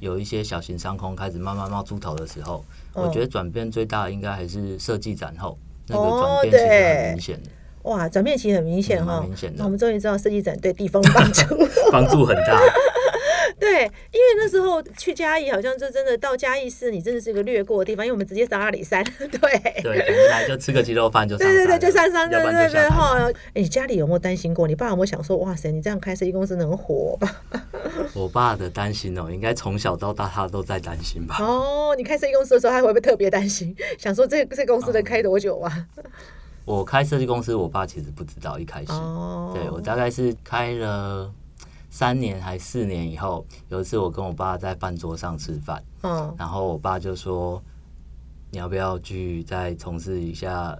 [0.00, 7.50] 有一些小型商空开始慢慢冒出头的时候，我觉得转变最大的应该还是设计展后那个转变其实很明显的。
[7.82, 9.62] 哇，转变其实很明显哈，明显的。
[9.62, 11.44] 我们终于知道设计展对地方帮助，
[11.92, 12.60] 帮助很大。
[13.58, 19.02] 对，因为那时候去嘉义，好像就真的到嘉义市，你真的是一个略过的地方，因为我们直接上阿里山。
[19.18, 23.16] 对对，就吃个鸡肉饭就对对对，就上山，对对对哈。
[23.54, 24.66] 哎，你家里有没有担心过？
[24.68, 27.42] 你爸有没有想说，哇塞，你这样开设计公司能活吧？
[28.14, 31.36] 我爸的担心哦，应该从小到大他都在担心吧。
[31.40, 33.74] 哦，你开设计公司的时候，他会不会特别担心？
[33.98, 35.86] 想说这这公司能开多久啊？
[36.64, 38.92] 我开设计公司，我爸其实不知道一开始。
[38.92, 39.52] 哦。
[39.54, 41.32] 对我大概是开了
[41.96, 47.62] 三年还四年以后，有一次我跟我爸在饭桌上吃饭，嗯，然后我爸就说
[48.52, 50.78] ：“你要不要去再从事一下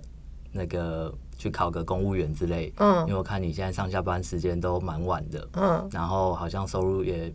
[0.52, 7.32] 那个去考个公务员之类？”嗯，因为我看你现在上下班时间都蛮晚的，嗯，然后好像收入也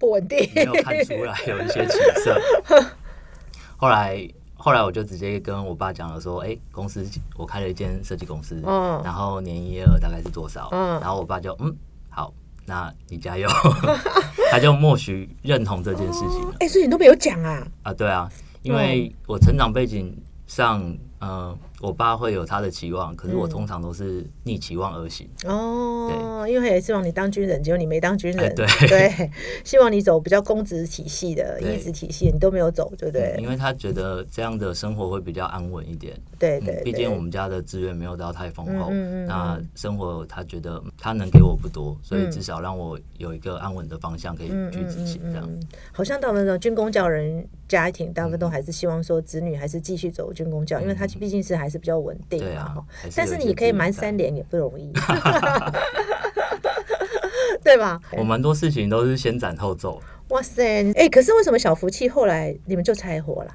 [0.00, 2.36] 不稳定，没有看出来有一些起色。
[3.78, 4.28] 后来。
[4.56, 7.04] 后来我就直接跟我爸讲了，说：“哎，公司
[7.36, 11.76] 我开了一间设计公司，嗯然后年营业额大概是多少？”嗯然后我爸就嗯，
[12.08, 12.32] 好，
[12.72, 13.46] 那你加油，
[14.50, 16.40] 他就默许认同这件事情。
[16.58, 17.62] 哎，所以你都没有讲啊？
[17.82, 18.26] 啊，对啊，
[18.62, 20.82] 因为我成长背景上，
[21.22, 21.58] 嗯。
[21.80, 25.28] 我爸会有他的期望，可是我通常都是逆期望而行。
[25.44, 28.54] 哦，因为他也希望你当军人，结果你没当军人。
[28.54, 29.30] 对 对，
[29.64, 33.36] 希望你走比较公职体系的、一职体系，你都没有走，对不对？
[33.40, 36.16] 因为他觉得这样的生活会比较安稳一点。
[36.38, 38.88] 对对，毕竟我们家的资源没有到太丰厚，
[39.26, 45.20] 那生活他觉得他能给我不多，所以至少让我有一个安稳的方向可以去执行。
[45.32, 45.50] 这样，
[45.90, 51.72] 好像大部分军工教人家庭，大部分都还是希望说子女还是继续走军工教，因为他毕竟是还。
[51.72, 52.76] 是比较稳定啊，
[53.16, 54.92] 但是你可以瞒三年也不容易
[57.64, 57.98] 对吧？
[58.18, 60.02] 我蛮多事情都是先斩后奏。
[60.28, 63.54] 哇塞，哎，可是为什么小福气后来你们就拆伙了？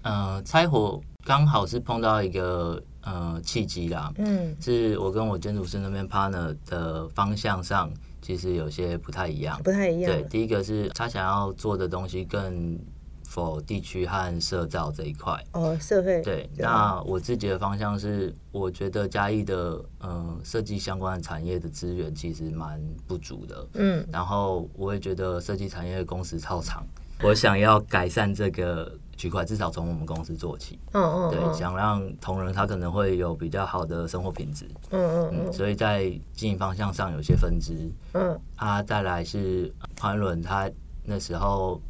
[0.00, 4.10] 呃，拆伙刚好是碰到一个呃契机啦。
[4.16, 10.10] 嗯，是我跟我建筑师那边 partner 的方向上其实有些不太一样，不太一样。
[10.10, 12.78] 对，第一个是他想要做的东西更。
[13.30, 16.50] 否地区和社造这一块哦，社会对。
[16.56, 24.04] 那我自己的方向是，我觉得嘉义的嗯设计相关产业的资源其实蛮不足的，嗯。
[24.10, 26.84] 然后我也觉得设计产业的工时超长，
[27.22, 31.30] 我想要改善这个区块，至少从我们公司做起，嗯嗯。
[31.30, 35.52] 对，想让同仁他可能会有比较好的生活品质，嗯嗯嗯。
[35.52, 38.36] 所以在经营方向上有些分支，嗯。
[38.56, 40.68] 啊，再来是宽伦，他
[41.04, 41.80] 那时候。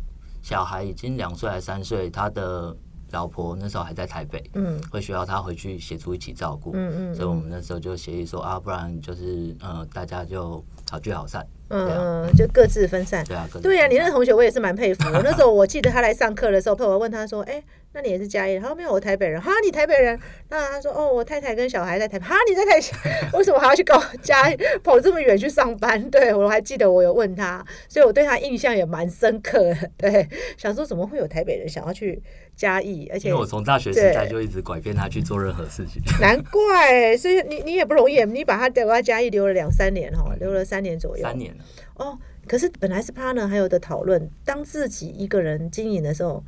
[0.42, 2.76] 小孩已经两岁还三岁，他的
[3.12, 17.62] 老婆那时候还在台北，嗯，会需要他回去协助一起照顾，嗯嗯，所以我们那时候就协议说啊，不然就是呃，大家就好聚好散，嗯，就各自分散，对啊，对啊，你那个同学我也是蛮佩服， 那时候我记得他来上课的时候，朋友问他说，哎。
[17.92, 18.56] 那你也是嘉义？
[18.60, 19.42] 他说没有，我台北人。
[19.42, 20.16] 哈，你台北人？
[20.48, 22.24] 那他说哦，我太太跟小孩在台北。
[22.24, 23.28] 哈，你在台北？
[23.36, 24.56] 为什么还要去搞嘉义？
[24.84, 26.00] 跑这么远去上班？
[26.08, 29.90] 对我还记得我有问他，所以我对他印象也蛮深刻的。
[29.96, 32.22] 对，想说怎么会有台北人想要去
[32.60, 33.08] 嘉义？
[33.10, 36.02] 而且因为我从大学时代就一直拐骗他去做任何事情。
[36.20, 41.22] 难怪，所以你你也不容易，你把他留在嘉义留了两三年哈，留了三年左右。
[41.22, 41.64] 三年了。
[41.94, 46.44] 哦，可是本来是 partner 还有的讨论，当自己一个人经营的时候。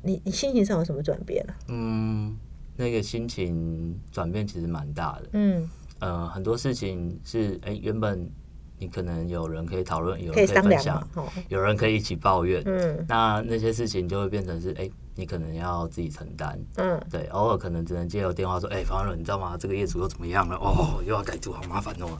[0.00, 1.52] 你你心情上有什么转变啊？
[1.66, 2.38] 嗯，
[2.76, 5.28] 那个心情转变其实蛮大的。
[5.32, 8.30] 嗯，呃，很多事情是哎，原本
[8.78, 11.04] 你可能有人可以讨论，有人可以分享，
[11.48, 12.62] 有人可以一起抱怨。
[12.64, 16.56] 嗯，那那些事情就会变成是哎，你可能要自己承担。
[16.76, 19.56] 嗯，对，偶尔可能只能接到电话说，哎，方润，你知道吗？
[19.58, 20.54] 这个业主又怎么样了？
[20.54, 22.16] 哦，又要改图，好麻烦哦，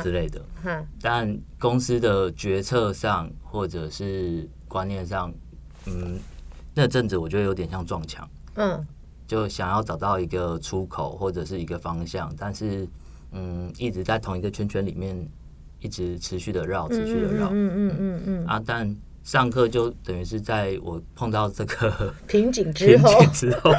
[0.00, 0.40] 之类的。
[1.02, 5.34] 但公司的决策上或者是观念上，
[5.86, 6.20] 嗯。
[6.78, 8.86] 那阵子我觉得有点像撞墙，嗯，
[9.26, 12.86] 就想要找到一个出口或者是一个方向，但是
[13.32, 15.26] 嗯，一直在同一个圈圈里面，
[15.80, 18.94] 一直持续的绕，持续的绕，嗯嗯嗯嗯啊，但
[19.26, 23.72] 上课就等于是在我碰到这个 瓶颈之后，之后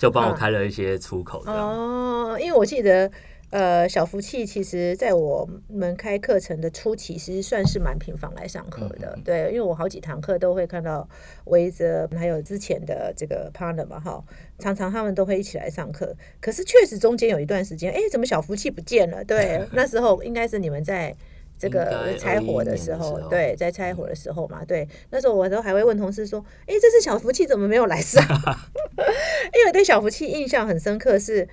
[0.00, 3.08] 就帮我开了一些出口哦，因为我记得。
[3.50, 9.18] 呃，小福气其实在我们开课程的初期，其实算是蛮频繁来上课的。
[9.22, 11.06] 对，因为我好几堂课都会看到
[11.44, 14.24] 维泽还有之前的这个 partner 嘛，哈，
[14.58, 16.16] 常常他们都会一起来上课。
[16.40, 19.22] 可是确实中间有一段时间，哎，怎么小福气不见了？
[19.22, 21.14] 对， 那时候应该是你们在
[21.62, 28.20] 这个拆伙的时候，对，在拆伙的时候嘛，对，那时候我都还会问同事说，哎，这次小福气怎么没有来上？
[28.26, 31.48] 因为对小福气印象很深刻是。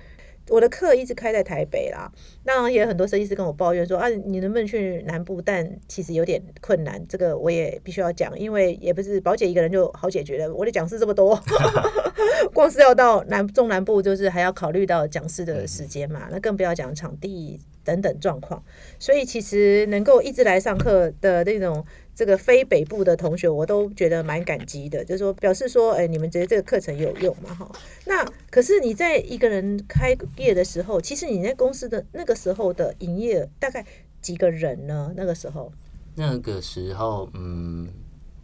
[0.48, 2.10] 我的课一直开在台北啦，
[2.42, 5.40] 那也有很多设计师跟我抱怨说啊，你能不能去南部？
[5.40, 10.52] 但其实有点困难，这个我也必须要讲，因为也不是宝姐一个人就好解决的。
[10.52, 11.40] 我的讲师这么多
[12.52, 18.62] 光是要到南中南部，就是还要考虑到讲师的时间嘛，那更不要讲场地等等状况。
[18.98, 21.84] 所以其实能够一直来上课的那种。
[22.12, 27.54] 这个非北部的同学，我都觉得蛮感激的，就是说表示说，哎，你们觉得这个课程有用嘛？
[27.54, 27.72] 哈，
[28.04, 33.82] 那可是你在一个人开业的时候，其实你在公司的那个时候的营业大概
[34.20, 35.14] 几个人呢？
[35.16, 35.72] 那个时候，
[36.14, 37.88] 那个时候，嗯，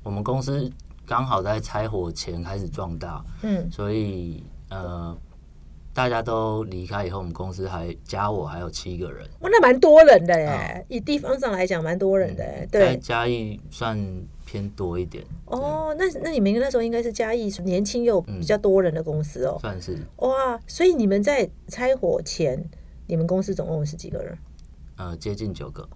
[0.03, 0.70] 我们公司
[1.05, 5.14] 刚好在拆伙前开始壮大，嗯，所以呃。
[5.96, 10.85] 大家都离开以后，我们公司还加我还有七个人，哇，那蛮多人的耶！
[10.88, 12.44] 以地方上来讲，蛮多人的。
[12.70, 13.98] 对，嘉义算
[14.44, 15.24] 偏多一点。
[15.46, 19.56] 哦，那那你们那时候应该是嘉义年轻又比较多人的公司哦。
[19.59, 19.96] 算是。
[20.16, 22.62] 哇，所以你们在拆伙前，
[23.06, 24.37] 你们公司总共是几个人？
[24.98, 25.88] 呃，接近九个。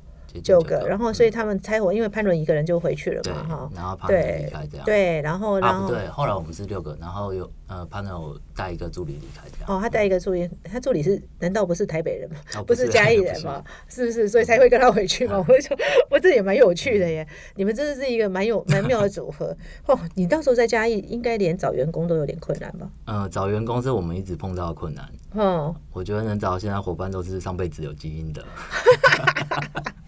[0.43, 12.37] 九个，然后所以他们拆伙，因为潘伦一个人就回去了嘛，哈，然后潘伦离开这样，对，然后然后对，后来我们是六个，然后有呃潘伦带一个助理离开这样，哦，他带一个助理，他助理是难道不是台北人吗？
[12.67, 13.63] 不是嘉义 人吗？
[13.89, 14.29] 是不是？
[14.29, 15.45] 所以才会跟他回去吗？
[15.49, 15.77] 我说，
[16.11, 19.99] 我这也蛮有趣的耶，你们真的是一个蛮有蛮妙的组合哦。
[20.15, 22.89] 你到时候在嘉义，应该连找员工都有点困难吧？
[23.07, 25.09] 嗯，找员工是我们一直碰到的困难。
[25.33, 28.45] 嗯，我觉得能找到现在伙伴都是上辈子有基因的。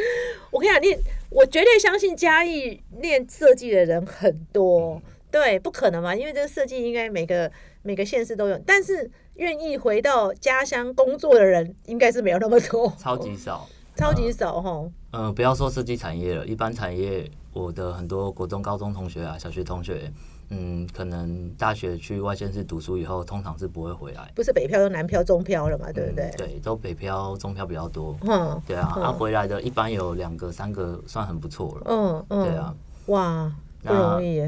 [0.50, 0.96] 我跟你讲，你
[1.30, 6.14] 我绝对相信嘉义练设计的人很多，对，不可能嘛？
[6.14, 7.50] 因为这个设计应该每个
[7.82, 14.90] 每个县市都有，但是愿意回到家乡工作的人应该是没有那么多，超级少， 超级少哈。
[15.12, 20.10] 嗯，不要说设计产业了，一般产业，我的很多国中、高中同学啊，小学同学。
[20.50, 24.30] 嗯，可能大学去外县市读书以后，通常是不会回来。
[24.34, 26.30] 不是北漂就南漂、中漂了嘛，对不对？
[26.36, 28.16] 对，都北漂、中漂比较多。
[28.22, 31.82] 嗯，对啊，他回来的一般有两个、三个，算很不错了。
[31.86, 34.40] 嗯嗯，对啊，哇，不容易。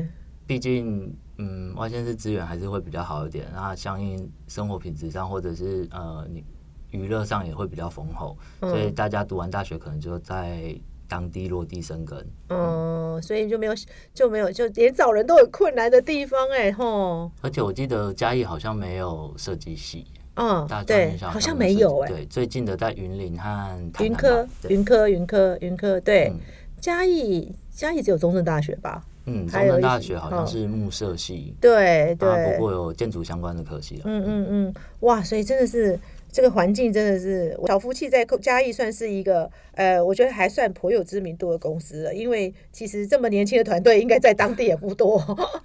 [0.46, 6.44] 毕竟，嗯，外县市资源还是会比较好一点，那相应生活品质上，或者是呃，你
[6.90, 10.78] 娱乐上也会比较丰厚，所以大家读完大学可能就在。
[11.08, 13.72] 当地落地生根，嗯，所以就没有
[14.12, 17.30] 就没有就连找人都很困难的地方哎吼。
[17.40, 22.08] 而且我记得嘉义好像没有设计系，嗯，大对，好像没有哎。
[22.08, 26.30] 对，最近的在云林和云科，云科，云科，云科，对，
[26.78, 29.02] 嘉义嘉义只有中正大学吧？
[29.24, 35.98] 嗯，中正大学好像是木设系，对对，不过有建筑相关的科系嗯嗯嗯，哇，所以真的是。
[36.38, 42.14] 这个环境真的是小福气，在嘉义算是一个呃，我觉得还算颇有知名度的公司了。
[42.14, 45.18] 因为其实这么年轻的团队，应该在当地也不多，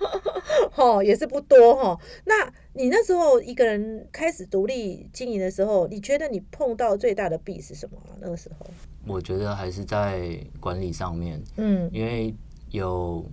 [0.74, 2.00] 哈，也是不多哈。
[2.26, 8.00] 那你那时候一个人开始独立经营的时候，你觉得你碰到最大的弊是什么？
[8.20, 8.66] 那个时候，
[9.06, 12.34] 我觉得还是在管理上面，嗯，因为
[12.72, 13.24] 有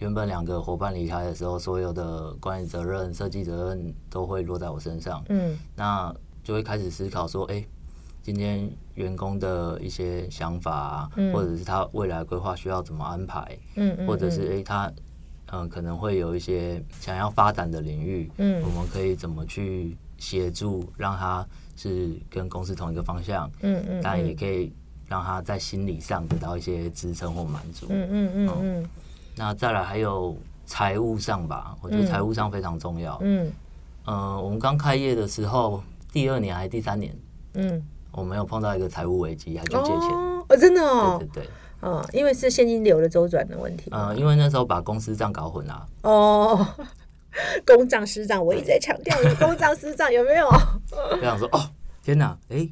[0.00, 6.14] 原本两个伙伴离开的时候，所有的管理责任、设计责任都会落在我身上，嗯，那。
[6.44, 7.64] 就会开始思考说，哎，
[8.22, 14.92] 今天员工的一些想法，或者是他未来规划需要怎么安排，嗯或者是哎他
[15.46, 24.70] 嗯可能会有一些想要发展的领域，嗯，我们可以怎么去协助，让他是跟公司同一个方向，嗯嗯，但也可以
[25.08, 28.88] 让他在心理上得到一些支撑或满足，嗯嗯嗯嗯。
[29.34, 33.50] 那再来还有财务上吧，我觉得财务上非常重要，嗯，
[34.04, 35.82] 呃，我们刚开业的时候。
[36.14, 37.12] 第二年还是第三年？
[37.54, 40.10] 嗯，我没有碰到一个财务危机，还去借钱
[40.48, 41.50] 哦，真的哦，对对对，
[41.82, 43.90] 嗯，因为是现金流的周转的问题。
[43.90, 45.86] 嗯，因为那时候把公司账搞混了。
[46.02, 46.64] 哦，
[47.66, 50.46] 公账私账，我一直在强调公账私账有没有？
[50.46, 51.60] 我想说，哦，
[52.04, 52.68] 天哪，哎，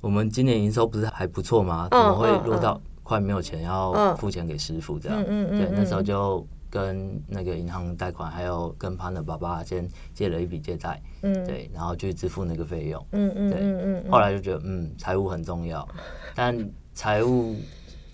[0.00, 1.88] 我们今年营收不是还不错吗？
[1.90, 5.20] 怎么会落到快没有钱要付钱给师傅这样？
[5.26, 6.46] 嗯嗯对，那时候就。
[6.74, 15.88] 跟那个银行贷款，还有跟 partner 爸爸先借了一笔借贷，嗯，对，然后去支付那个费用，嗯嗯，对，嗯嗯，后来就觉得嗯，财务很重要，
[16.34, 17.54] 但财务，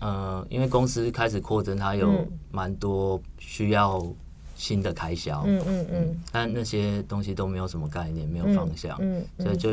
[0.01, 4.07] 呃，因为公司开始扩增，它有蛮多需要
[4.55, 9.71] 新的开销，嗯嗯嗯，但那些东西都没有什么概念，没有方向，嗯，所以就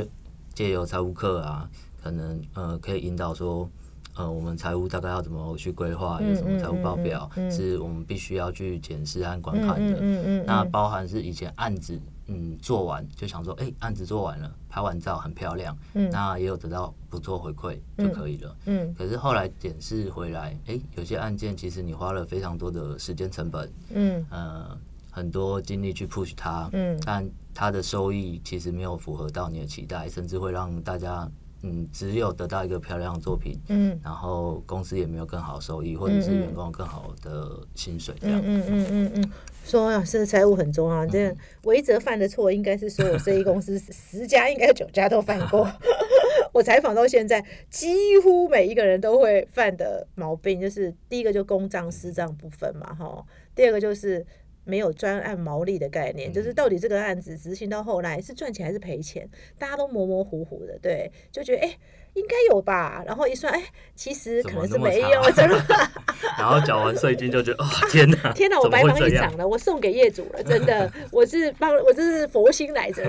[0.54, 1.70] 借由财务课啊，
[2.02, 3.70] 可能呃可以引导说。
[4.18, 6.20] 呃，我们财务大概要怎么去规划？
[6.22, 10.44] 有什么财务报表是我们必须要去检视和观看的？
[10.44, 18.56] 那包含是以前案子，嗯，做完就想说，哎，案子做完了，拍完照很漂亮，那也有得到不错回馈就可以了。
[18.66, 24.78] 嗯，可是后来检视回来，哎，有些案件其实你花了非常多的时间成本，嗯，呃，
[25.12, 31.30] 很多精力去 push 它，嗯，但它的收益其实没有符合到你的期待，甚至会让大家。
[31.64, 38.40] 嗯，只有得到一个漂亮的作品，嗯，然后公司也没有更好的收益，或者是员工更好的薪水，这样。
[38.44, 39.32] 嗯嗯嗯嗯
[39.66, 41.06] 说啊，是财务很重要。
[41.06, 45.70] 这韦泽犯的错，应该是所有生意公司十家，应该九家都犯过。
[46.54, 53.26] 我采访到现在，几乎每一个人都会犯的毛病，就是第一个就公账私账不分嘛，哈。
[53.56, 54.26] 第二个就是。
[54.68, 61.78] 没有专案毛利的概念，就是到底这个案子执行到后来是赚钱还是赔钱，大家都模模糊糊的，对，就觉得哎
[62.14, 63.64] 应该有吧，然后一算哎
[63.96, 65.58] 其实可能是没有，真的。
[66.38, 73.04] 然后缴完税金就觉得哦天哪， 天哪，我白忙一场了，我送给业主了，真的， 我是帮我这是佛心来着，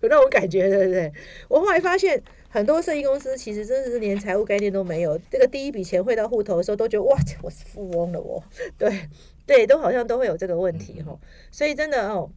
[0.00, 1.12] 有那种感觉，对不对？
[1.48, 8.42] 我后来发现很多设计公司其实真的是连财务概念都没有，这个第一笔钱汇到户头的时候都觉得哇我是富翁了，我
[8.76, 9.08] 对。
[9.46, 11.18] 对，都好像都会有这个问题哈，
[11.50, 12.30] 所以真的哦，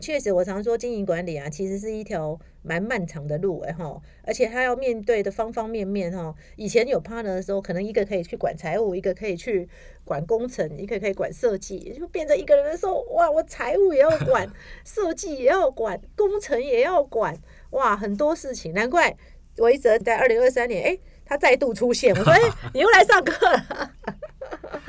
[0.00, 6.34] 确实我常说经营管理啊，其实是一条蛮漫长的路哎哈，而且他要面对的方方面面哈。
[6.56, 9.66] 以前有 partner 的时候，可能一个可以去管财务，一个可以去
[10.04, 14.46] 管工程，一个可以管设计，就变成一个人的时候，哇，我财务也要管，
[14.84, 17.34] 设计也要管，工程也要管，
[17.70, 19.16] 哇，很多事情，难怪
[19.56, 22.40] 维泽在二零二三年，哎，他再度出现，我说，哎，
[22.74, 23.92] 你又来上课了。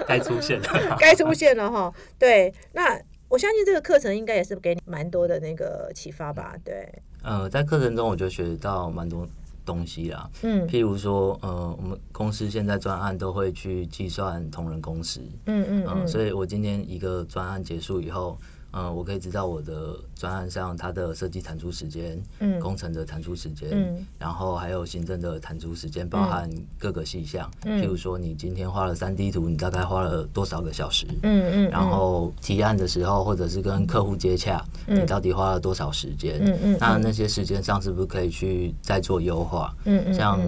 [0.06, 1.94] 该出现了， 该出现了哈。
[2.20, 6.56] 对，那我相信这个课程应该也是给你蛮多的那个启发吧？
[6.64, 6.92] 对。
[7.24, 9.28] 呃，在课程中我就学到蛮多
[9.66, 10.30] 东西啦。
[10.44, 10.68] 嗯。
[10.68, 15.22] 譬如说，呃，我们公司现在专案都会去计算同仁工时。
[15.46, 16.08] 嗯嗯嗯。
[16.08, 18.38] 所以我今天一个专案结束以后。
[18.72, 40.40] 嗯，我可以知道我的专案上它的设计产出时间，嗯，工程的产出时间，嗯，然后还有行政的产出时间，包含各个细项，嗯，譬如说你今天画了三 D 图，你大概花了多少个小时，嗯嗯，然后提案的时候或者是跟客户接洽，你到底花了多少时间，嗯嗯，那那些时间上是不是可以去再做优化，嗯嗯，像。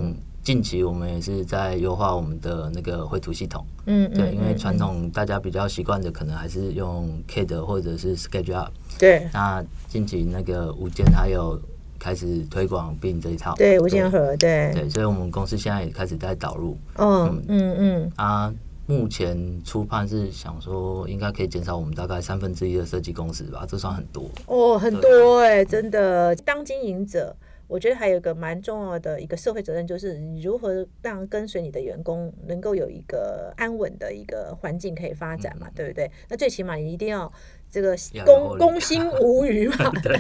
[0.50, 9.30] 近期我们也是在优化我们的那个绘图系统，嗯，对，因为传统大家比较习惯的可能还是用 CAD 或者是 SketchUp，对。
[9.32, 11.62] 那近期那个无间还有
[12.00, 18.12] 开始推广 BIM 这一套，对，无间盒，对，对，所以我们公司现在也开始在导入，嗯嗯嗯。
[18.16, 18.52] 啊，
[18.88, 24.28] 目前初判是想说应该可以减少我们大概三分之一的设计工时吧，这算很多。
[24.47, 27.36] 哦，很多哎，真的，当经营者。
[27.70, 36.11] 我觉得还有一个蛮重要的一个社会责任，就是你如何让跟随你的员工能够有一个安稳的一个环境可以发展嘛，对不对？
[36.28, 37.32] 那最起码你一定要
[37.72, 37.95] 这个
[38.26, 40.20] 公公心无余嘛， 对。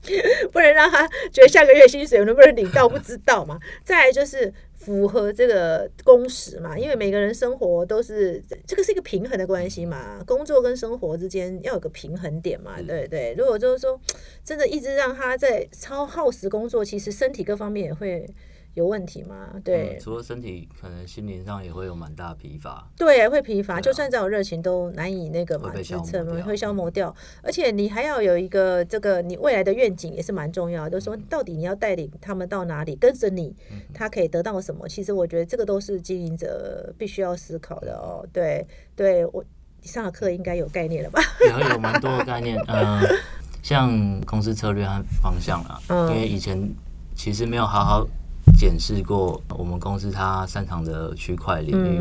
[0.52, 3.58] 不能让他觉得下个月薪水能不能领到不知道嘛。
[3.82, 13.34] 再来就是符合这个工时嘛，因为每个人生活都是这个是一个平衡的关系嘛，工作跟生活之间要有个平衡点嘛，对对？
[13.36, 14.00] 如果就是说
[14.42, 18.26] 真的一直让他在超耗时工作，其实身体各方面也会。
[18.78, 19.50] 有问题吗？
[19.64, 22.88] 对，除了身体，可能心灵上也会有蛮大疲乏。
[22.96, 27.12] 对，会疲乏，就算再有热情，都难以那个嘛支撑嘛，会消磨掉。
[27.42, 33.52] 而且你还要有一个这个你未来的愿景也是蛮重要，就是说到底你要带领他们到哪里，跟着你，
[33.92, 34.88] 他可以得到什么？
[34.88, 38.24] 其实我觉得这个都是经营者必须要思考的哦。
[38.32, 38.64] 对，
[38.94, 39.44] 对我
[39.82, 41.20] 上了课应该有概念了吧？
[41.50, 43.00] 有有蛮多的概念，嗯，
[43.60, 46.72] 像公司策略和方向啊，因为以前
[47.16, 48.06] 其实没有好好。
[48.58, 52.00] 检视过我们公司它擅长的区块领域，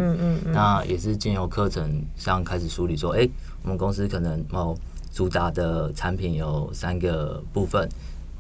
[0.51, 3.29] 那也是经由课程上开始梳理说，哎，
[3.61, 4.75] 我们公司可能哦
[5.13, 7.87] 主打的产品有三个部分，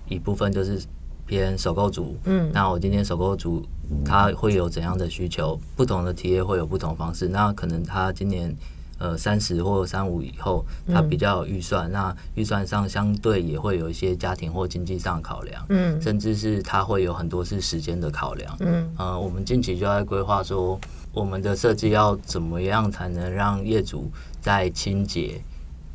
[0.09, 0.81] 一部分就是
[1.27, 3.63] 偏首购组，嗯，那我今天首购组
[4.03, 5.59] 它会有怎样的需求？
[5.75, 8.55] 不同的企业会有不同方式，那可能他今年。
[8.99, 20.79] 呃，三十或三五以后，他比较有预算，那预算上相对也会有一些家庭或经济上的考量，嗯，甚至是他会有很多是时间的考量，嗯，呃，我们近期就在规划说，
[21.13, 24.09] 我们的设计要怎么样才能让业主
[24.41, 25.39] 在清洁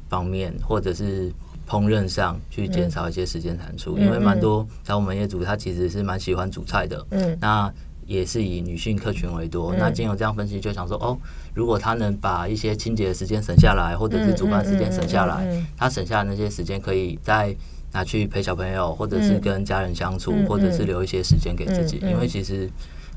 [0.08, 1.32] 方面或者是
[1.68, 7.72] 烹饪上去减少一些时间产出，因为蛮多在我们业主他其实是蛮喜欢煮菜的，嗯，那。
[8.12, 11.16] 也是以女性客群为多，那经由这样分析，就想说，哦，
[11.54, 17.56] 如果他能把一些清洁的时间省下来，或者是煮饭时间省下来，他省下的那些时间，可以再
[17.90, 22.00] 拿去陪小朋友，或者是跟家人相处，或者是留一些时间给自己。
[22.02, 22.68] 因为其实，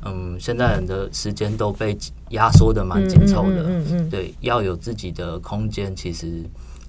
[0.06, 1.98] 嗯，现在人的时间都被
[2.30, 3.66] 压缩的蛮紧凑的，
[4.10, 6.42] 对，要有自己的空间，其实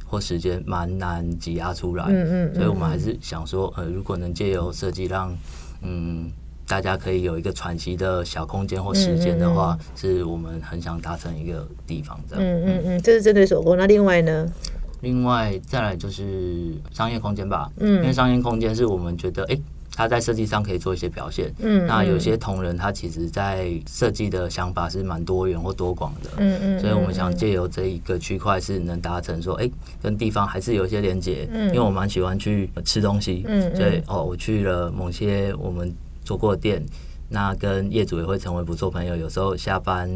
[0.05, 2.05] 或时间蛮难挤压出来。
[2.09, 5.37] 嗯嗯，所以我们还是想说，呃，如果能借由设计让，
[5.83, 6.31] 嗯。
[6.67, 12.37] 大家可以有一个喘息的小空间或时间的话，是我们很想达成一个地方的。
[12.39, 13.77] 嗯嗯嗯，这是针对手工。
[13.77, 14.53] 那另外呢？
[15.01, 19.59] 另外再来就是商业空间吧，嗯，因为商业空间是我们觉得，哎。
[19.99, 29.71] 它在设计上可以做一些表现，嗯，那有些同仁他其实在设计的想法是蛮多元或多广的，嗯嗯，所以我们想借由这一个区块是能达成说，哎，
[30.03, 35.91] 跟地方还是有一些连接，嗯，因为我蛮喜欢去吃东西，嗯所以哦，我去了某些我们
[36.27, 36.85] 做过的店，
[37.31, 40.11] 那跟业主也会成为不错朋友，有时候下班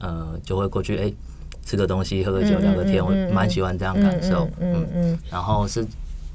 [0.00, 1.10] 呃就会过去，哎，
[1.64, 5.86] 吃个东西，喝个酒，聊个天，我蛮喜欢这样感受，嗯嗯，然后是。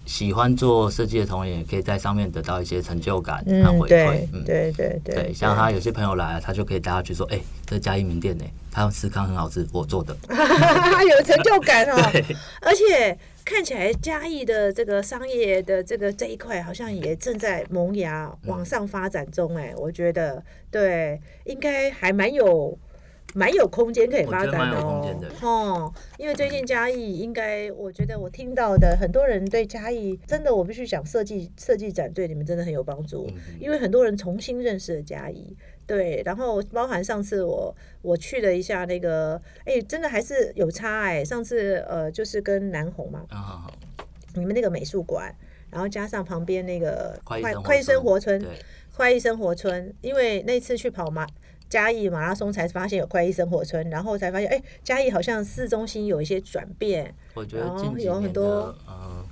[0.06, 4.28] 喜欢做设计的同仁，也可以在上面得到一些成就感和回馈。
[4.34, 5.14] 嗯，对对对。
[5.14, 10.18] 对，像他有些朋友来了，他就可以带他去说：“哎，这是嘉义名店呢，他司康很好吃，我做的。
[10.34, 11.96] ”有成就感哦。
[12.62, 13.16] 而且
[13.46, 19.56] 看起来嘉义的这个商业的这个这一块，好像也正在萌芽往上发展中。
[19.56, 22.78] 哎，我觉得对，应该还蛮有。
[23.36, 24.82] 蛮有空间可以发展的
[25.44, 33.30] 哦，因为最近嘉义应该，我觉得我听到的很多人对嘉义真的，我必须讲设计设计展对你们真的很有帮助，
[33.60, 35.56] 因为很多人重新认识了嘉义，
[35.90, 43.26] 对，然后包含上次我我去了一下那个，哎，真的还是有差哎，上次呃就是跟南红嘛，
[44.36, 45.36] 你们那个美术馆，
[45.72, 48.40] 然后加上旁边那个快快意生活村，
[48.96, 51.26] 快意生活村，因为那次去跑马。
[51.68, 57.14] 嘉义马拉松才发现有快意生活村，然后才发现，哎，嘉义好像市中心有一些转变。
[57.36, 59.26] 我觉得有很多嗯呃，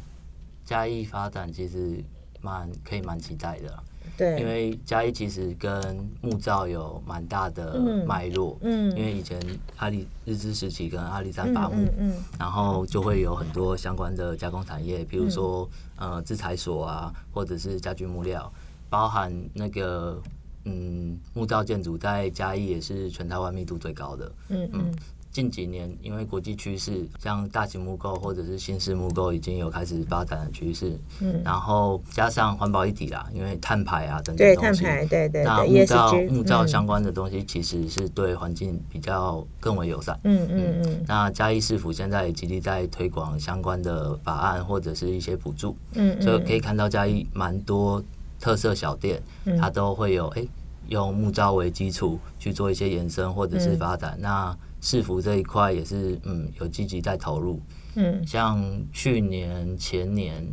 [0.64, 2.04] 嘉义发展其实
[2.42, 3.84] 蛮可以蛮期待的。
[4.18, 8.58] 对，因为嘉义其实跟木造有蛮大的脉络。
[8.62, 8.90] 嗯。
[8.98, 9.40] 因为以前
[9.78, 18.52] 阿里日治时期跟阿里山伐木，嗯，然后就会有很多相关的加工产业，比如说呃制裁所啊，或者是家具木料，
[18.90, 20.22] 包含那个。
[20.70, 24.32] 嗯，木造建筑在嘉义也是全台湾密度最高的。
[24.50, 24.94] 嗯嗯，
[25.32, 31.00] 近几年因为国际趋势，像大型木构或者是新式木构已经有开始发展的趋势。
[31.20, 34.84] 嗯，然后加上环保一体啦，因为碳排啊等等东西。
[34.84, 35.44] 对碳排，对对。
[35.44, 40.20] 那木造木造相关的东西其实是对环境比较更为友善。
[40.24, 41.04] 嗯嗯嗯。
[41.08, 45.76] 那嘉义市府现在也极力在推广相关的法案或者是一些补助。
[45.94, 46.22] 嗯嗯。
[46.22, 48.04] 所以可以看到嘉义蛮多。
[48.40, 49.20] 特色小店，
[49.60, 50.46] 它都会有哎，
[50.90, 54.16] 用木造为基础去做一些延伸或者是发展。
[54.22, 54.56] 那
[54.88, 57.60] 市服这一块也是嗯有积极在投入。
[57.96, 58.64] 嗯，像
[58.94, 60.48] 去年前年，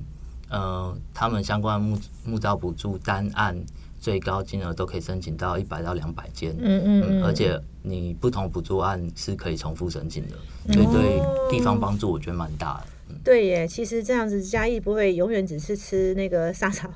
[0.48, 3.56] 呃，他们相关木木造补助单案
[4.00, 6.52] 最高金额都可以申请到一百到两百间。
[6.58, 10.36] 嗯嗯，而且你不同补助案是可以重复申请的，
[10.72, 13.14] 所以对地方帮助我觉得蛮大的。
[13.22, 16.90] 对耶，其实这样子嘉义不会永远只是吃那个沙茶。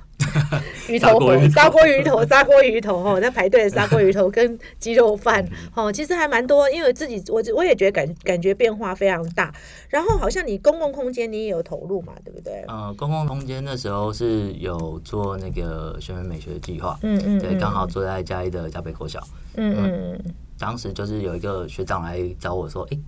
[0.88, 6.68] 鱼头火砂锅鱼头砂锅鱼头哦，在排队的砂锅鱼头跟鸡肉饭哦，其实还蛮多。
[6.70, 9.52] 因为自己我我也觉得感感觉变化非常大。
[9.88, 12.64] 然后好像你公共空间你也有投入嘛，对不对？
[12.68, 19.22] 呃，公共空间那时候是有做那个学员美学计划，嗯嗯，对，刚好坐在嘉义的嘉北国小，
[19.56, 22.98] 嗯嗯，当时就是有一个学长来找我说，哎。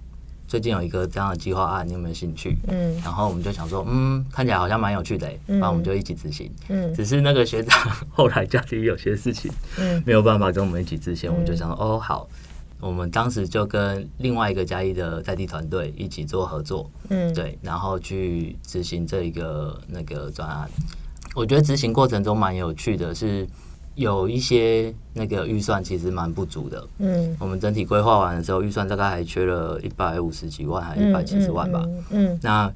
[0.51, 2.59] 最近有一个这样的计划案，你有没有兴趣？
[2.67, 6.51] 嗯，然后我们就想说，嗯，看起来好像蛮有趣的，那我们就一起执行。
[6.69, 9.49] 嗯，只是那个学长后来家里有些事情，
[9.79, 12.29] 嗯，没有办法跟我们一起执行，我们就想说，哦，好，
[12.81, 20.69] 我们当时就跟另外一个嘉义的在地团队一起做合作，嗯，对，然后去执行这一个那个专案。
[21.37, 23.47] 我觉得执行过程中蛮有趣的，是。
[24.01, 32.73] 有一些那个预算其实蛮不足的，嗯，我们整体规划完的时候，预算大概还缺了一百五十几万，还一百七十万吧，嗯，那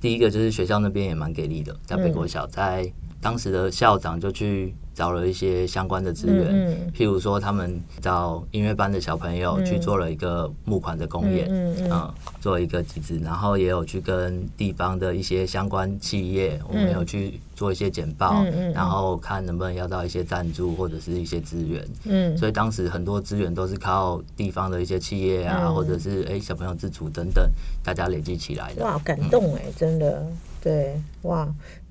[0.00, 4.74] 第一个就是学校那边也蛮给力的，在北国小，在当时的校长就去。
[4.98, 18.42] 找了一些相关的资源，譬如说他们找音乐班的小朋友去做了一个募款的公演，嗯，做一个集资，然后也有去跟地方的一些相关企业，我们有去做一些简报，
[18.74, 27.48] 然后看能不能要到一些赞助或者是一些资源，嗯，所以当时很多资源都是靠地方的一些企业啊，或者是哎小朋友自主等等，
[27.84, 28.82] 大家累积起来的。
[28.82, 30.26] 哇，感动哎，真的，
[30.60, 31.46] 对，哇。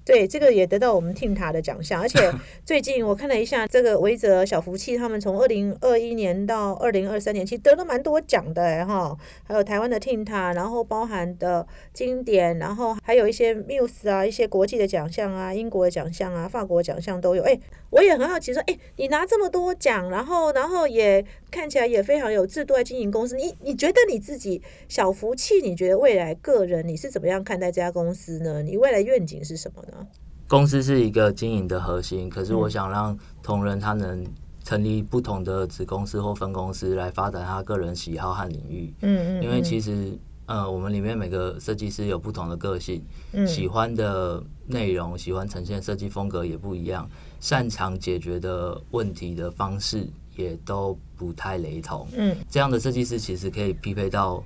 [0.08, 2.34] 对，这个也得到我们 Team 塔的奖项，而且
[2.64, 9.18] 最近我看了一下这个维泽小福气，他们从二零二一年到二零二三年，其实得了蛮多奖的哈。
[9.45, 17.43] 还有台湾的 Team 塔，然后包含的经典，然后还有一些 Muse 啊，一些国际的奖项啊，英国的奖项啊，法国奖项都有。
[17.43, 28.62] 哎，我也很好奇，说，哎，你拿这么多奖，然后，然后也看起来也非常有制度在经营公司，你你觉得你自己小福气，你觉得未来个人你是怎么样看待这家公司呢？
[28.62, 30.08] 你未来愿景是什么呢？
[30.48, 34.26] 公司是一个经营的核心，可是我想让同仁他能
[34.64, 38.93] 成立不同的子公司或分公司来发展他个人喜好和领域。
[39.02, 39.43] 嗯嗯。
[39.43, 43.04] 因为其实呃，我们里面每个设计师有不同的个性，
[43.45, 47.10] 喜欢的内容、喜欢呈现设计风格也不一样，
[47.41, 52.07] 擅长解决的问题的方式也都不太雷同。
[52.15, 54.41] 嗯，这样的设计师其实可以匹配到。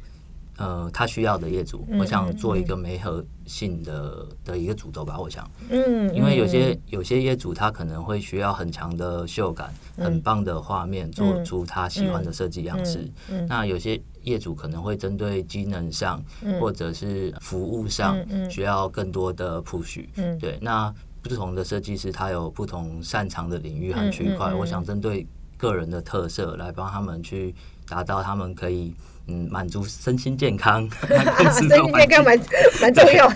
[0.57, 5.17] 呃，他需要的业主，我想做一个媒合性的的一个主轴吧。
[5.17, 13.09] 我想，嗯，因为有些有些业主他可能会需要很强的秀感，很棒的画面，做出他喜欢的设计样式。
[13.47, 16.23] 那有些业主可能会针对机能上
[16.59, 18.15] 或者是服务上
[18.47, 20.05] 需要更多的 push。
[20.39, 24.53] 对，那不同的设计师他有不同擅长的领域和区块。
[24.53, 25.25] 我想针对
[25.61, 27.53] 个人的特色来帮他们去
[27.87, 28.93] 达到他们可以。
[29.27, 30.89] 嗯，满足身心健康，
[31.53, 32.37] 身心健康蛮
[32.81, 33.31] 蛮重要。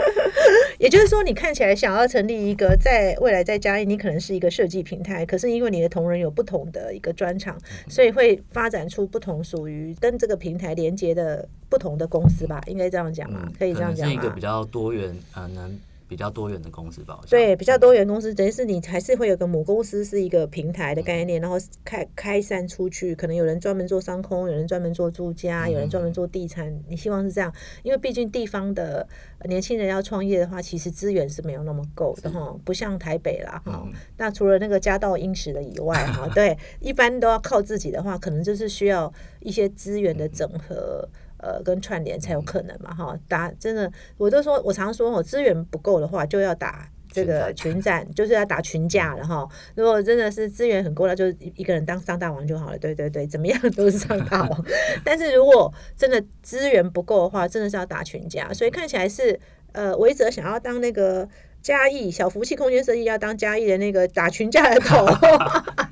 [0.78, 7.56] 也就是说，你看起来想要成立一个在未来在嘉义，你可能是一个设计平台，可是因为你的同仁有不同的一个专长，
[7.88, 12.60] 所以会发展出不同属于跟这个平台连接的不同的公司吧？
[12.66, 13.50] 应该这样讲嘛？
[13.58, 15.80] 可以这样讲是一个比较多元，呃，能。
[16.06, 26.78] 比较多元的公司吧，对，比较多元公司，等于是你还是会有个母公司，是一个平台的概念，然后开开散出去，可能有人专门做商空，有人专门做住家，有人专门做地产。
[26.88, 27.52] 你希望是这样，
[27.82, 29.06] 因为毕竟地方的
[29.46, 33.88] 年轻人要创业的话，其实资源是没有那么够的哈，不像台北啦哈。
[34.18, 41.08] 那除了那个家道殷实的以外哈， 对，一般都要靠自己的话，可能就是需要一些资源的整合。
[41.44, 54.64] 呃，跟串联才有可能嘛，哈，打真的，我都说，我常说，哦，资源不够的话，就要打这个群战，就是要打群架，了哈如果真的是资源很够了，就一个人当上大王就好了，对对对，怎么样都是上大王。
[55.04, 59.38] 但是如果真的资源不够的话，真的是要打群架，所以看起来是
[59.72, 61.28] 呃，维泽想要当那个
[61.60, 65.06] 嘉义小福气空间设计，要当嘉义的那个打群架的头。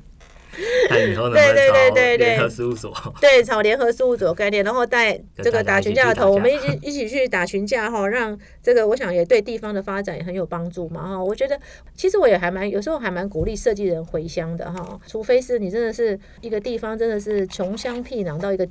[0.89, 11.23] 对对对对对，联合事务所， 对，炒联合事务所概念，然后带这个打群架的头，我们一起一起去打群架哈，让这个我想也对地方的发展也很有帮助嘛哈。
[11.23, 11.59] 我觉得
[11.95, 18.67] 其实我也还蛮有时候还蛮鼓励设计人回乡的哈，除非是你真的是一个地方真的是穷乡僻壤到一个。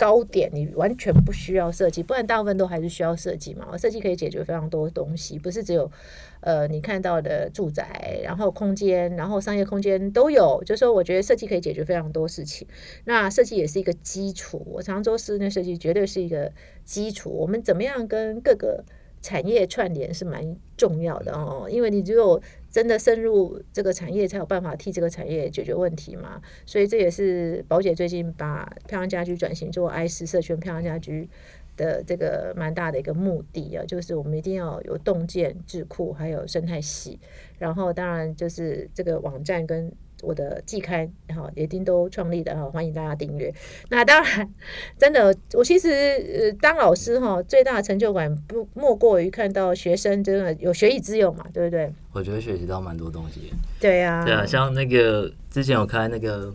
[0.00, 3.76] 高点你完全不需要设计，不然大部分都还是需要设计嘛。
[3.76, 5.92] 设计可以解决非常多东西，不是只有
[6.40, 10.62] 呃你看到的住宅，然后空间，然后商业空间都有。
[10.64, 12.66] 就是说，我觉得设计可以解决非常多事情。
[13.04, 16.50] 那设计也是一个基础，我常说室内设计绝对是一个
[16.82, 17.28] 基础。
[17.28, 18.82] 我们怎么样跟各个
[19.20, 22.40] 产业串联是蛮重要的哦，因为你只有
[22.70, 26.40] 真的深入这个产业，才有办法替这个产业解决问题嘛。
[26.64, 31.28] 所以这也是宝姐最近把漂亮家居转型做 I 四社群漂亮家居
[31.76, 37.18] 的这个蛮大的一个目的啊，就是我们一定要有洞见智库，还有生态系，
[37.58, 39.92] 然后当然就是这个网站跟。
[40.22, 43.52] 我的季刊哈，也丁都创立的哈，欢迎大家订阅。
[43.88, 44.54] 那当然，
[44.98, 51.92] 真的，我其实呃当老师哈，最大的成就感不莫过于看到学生真的有学以致用嘛，对不对？
[52.12, 53.52] 我觉得学习到蛮多东西。
[53.80, 56.52] 对呀，对啊，像那个之前有开那个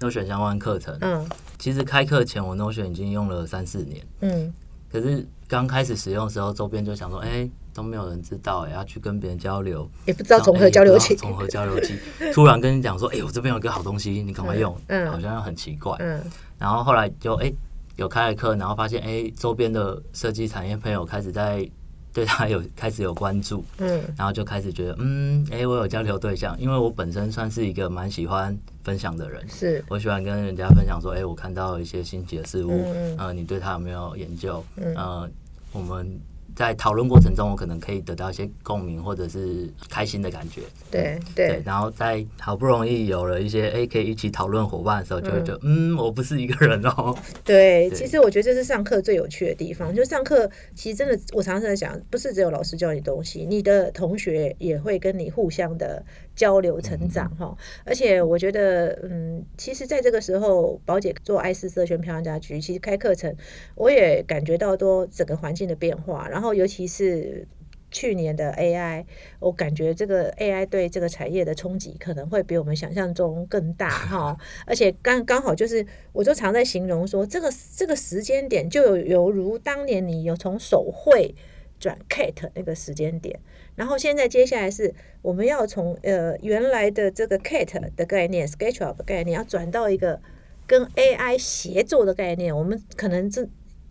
[0.00, 4.52] Notion 相关课程，嗯，其实开课前我 Notion 已经用了三四年，嗯，
[4.92, 7.48] 可是刚开始使用的时候，周边就想说，哎。
[7.78, 11.14] 都没有人知道，要去跟别人交流，也不知道从何交流起。
[11.14, 11.96] 从何交流起？
[12.34, 14.76] 突然跟你讲说，哎，我这边有个好东西，你赶快用。
[14.88, 15.96] 嗯，好像很奇怪。
[16.00, 16.20] 嗯，
[16.58, 17.52] 然后后来就哎
[17.94, 21.64] 有开了课，然后发现哎周边的设计产业朋友开始在
[22.12, 23.64] 对他有开始有关注。
[23.78, 29.48] 嗯，然后就开始觉得，嗯，哎，我有交流对象，因为我本身算是一个蛮喜欢分享的人。
[29.48, 32.72] 是，我喜欢跟人家分享说，哎，我看到一些新奇的事物。
[32.72, 33.36] 嗯嗯。
[33.36, 34.64] 你对他有没有研究？
[34.74, 35.30] 嗯，
[35.70, 36.18] 我们。
[36.58, 40.62] 在讨论过程中，我可能可以得到一些共鸣，或者是开心的感觉。
[40.90, 47.16] 对对，然后在好不容易有了一些哎可以一起讨论伙伴的时候，就会觉得嗯，我不是一个人哦。
[47.44, 49.94] 对，其实我觉得这是上课最有趣的地方。
[49.94, 56.04] 就上课，其实真的，我常常在想，不是只有老师教你东西，你的同学也会跟你互相的
[56.38, 57.56] 交流成长哈。
[57.84, 63.34] 而且我觉得，嗯，其实在这个时候，宝姐做爱思社圈漂亮家居，其实开课程，
[63.74, 66.54] 我也感觉到多整个环境的变化，然后。
[66.58, 67.46] 尤其是
[67.90, 69.04] 去年的 AI，
[69.38, 74.36] 我感觉这个 AI 对这个产业的冲击可能会比我们想象中更大 哈。
[74.66, 81.32] 而且刚刚好就是，我就常在形容说，这个这个时间点就有犹如当年你有从手绘
[81.78, 83.38] 转 Kate 那个时间点，
[83.78, 90.20] 然后现在接下来是我们要从呃原来的这个 cat 的概念、SketchUp 概念，要转到一个
[90.66, 93.48] 跟 AI 协作的概念，我们可能这。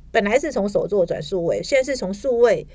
[0.09, 2.65] 本来是从手作转数位，现在是从数位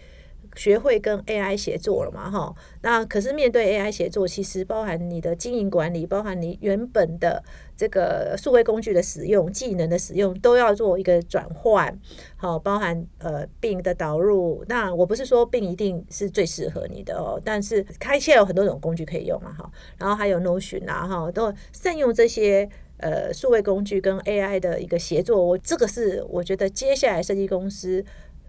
[0.55, 2.55] 学会跟 AI 协作了嘛，哈。
[2.83, 7.43] 那可是面对 AI 协作，其实包含你的经营管理，包含你原本的
[7.77, 11.99] 这个数位工具的使用、技能的使用，都要做一个转换。
[12.37, 14.65] 好，包含呃病的导入。
[14.69, 19.71] 那我不是说病一定是最适合你的哦，但是开现在有很多种工具可以用嘛，哈。
[19.99, 22.69] 然后还有 Notion 啊，哈，都善用这些。
[22.99, 28.05] 呃，数位工具跟 AI 的一个协作，我这个是我觉得接下来设计公司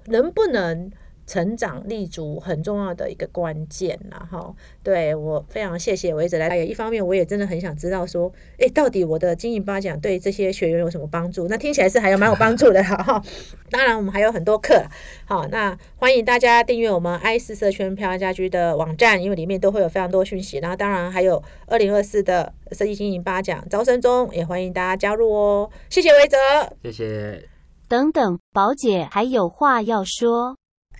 [0.05, 0.91] 能不能。
[1.26, 4.53] 成长立足很重要的一个关键然哈，
[4.84, 6.49] 对我非常谢谢维泽来。
[6.49, 11.47] 还有一方面，我也真的很想知道说，哎，到底我的经营八讲对这些学员有什么帮助？
[11.47, 13.24] 那听起来是还有蛮有帮助的哈。
[13.71, 14.84] 当然，我们还有很多课，
[15.26, 20.57] 好，那欢迎大家订阅我们 i 四社圈漂亮家居的网站，因为里面都会有非常多讯息。
[20.59, 25.69] 然后，当然还有二零二四的设计经营八讲招生中，也欢迎大家加入哦。
[25.89, 26.38] 谢谢维泽，
[26.84, 27.47] 谢谢。
[27.88, 30.55] 等等，宝姐还有话要说。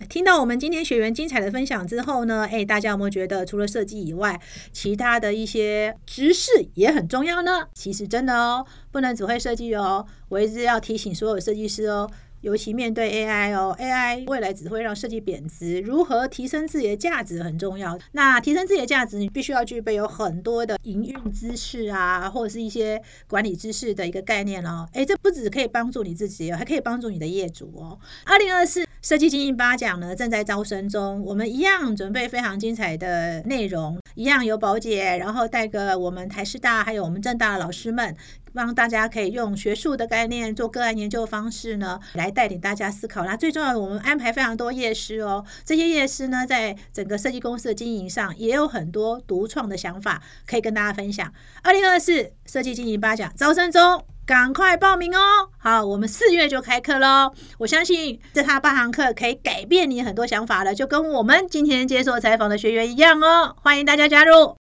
[0.08, 4.40] 听到我们今天学员精彩的分享之后呢，哎，大家有没有觉得除了设计以外，
[4.72, 7.68] 其他的一些知识也很重要呢？
[7.74, 10.06] 其实真的哦，不能只会设计哦。
[10.28, 12.10] 我一直要提醒所有设计师哦。
[12.40, 17.98] 尤其面对 AI 哦，AI 未来只会让设计贬值，如何提升自己的价值很重要。
[18.12, 24.86] 那提升自己的价值，你必须要具备有很多的营运知识啊，或者是一些管理知识的一个概念哦。
[24.92, 27.98] 诶，这不只可以帮助你自己还可以帮助你的业主哦。
[28.26, 38.16] 二零二四设计经营八讲呢正在招生中，我们一样准备非常精彩的内容，一样有宝姐，然后带个我们台师大还有我们正大的老师们。
[38.54, 43.24] 让大家可以用学术的概念做个案研究方式呢，来带领大家思考。
[43.24, 45.44] 那最重要的，我们安排非常多业师哦。
[45.64, 51.30] 这些业师呢，在整个设计公司的经营上，也有很多独创的想法可以跟大家分享。
[51.64, 55.50] 二零二四设计经营八讲招生中，赶快报名哦！
[55.58, 57.30] 好，我们四月就开课喽。
[57.58, 63.54] 我相信这套八堂课可以改变你很多想法了，就跟我们今天接受采访的学员一样哦。
[63.60, 64.56] 欢迎大家加入。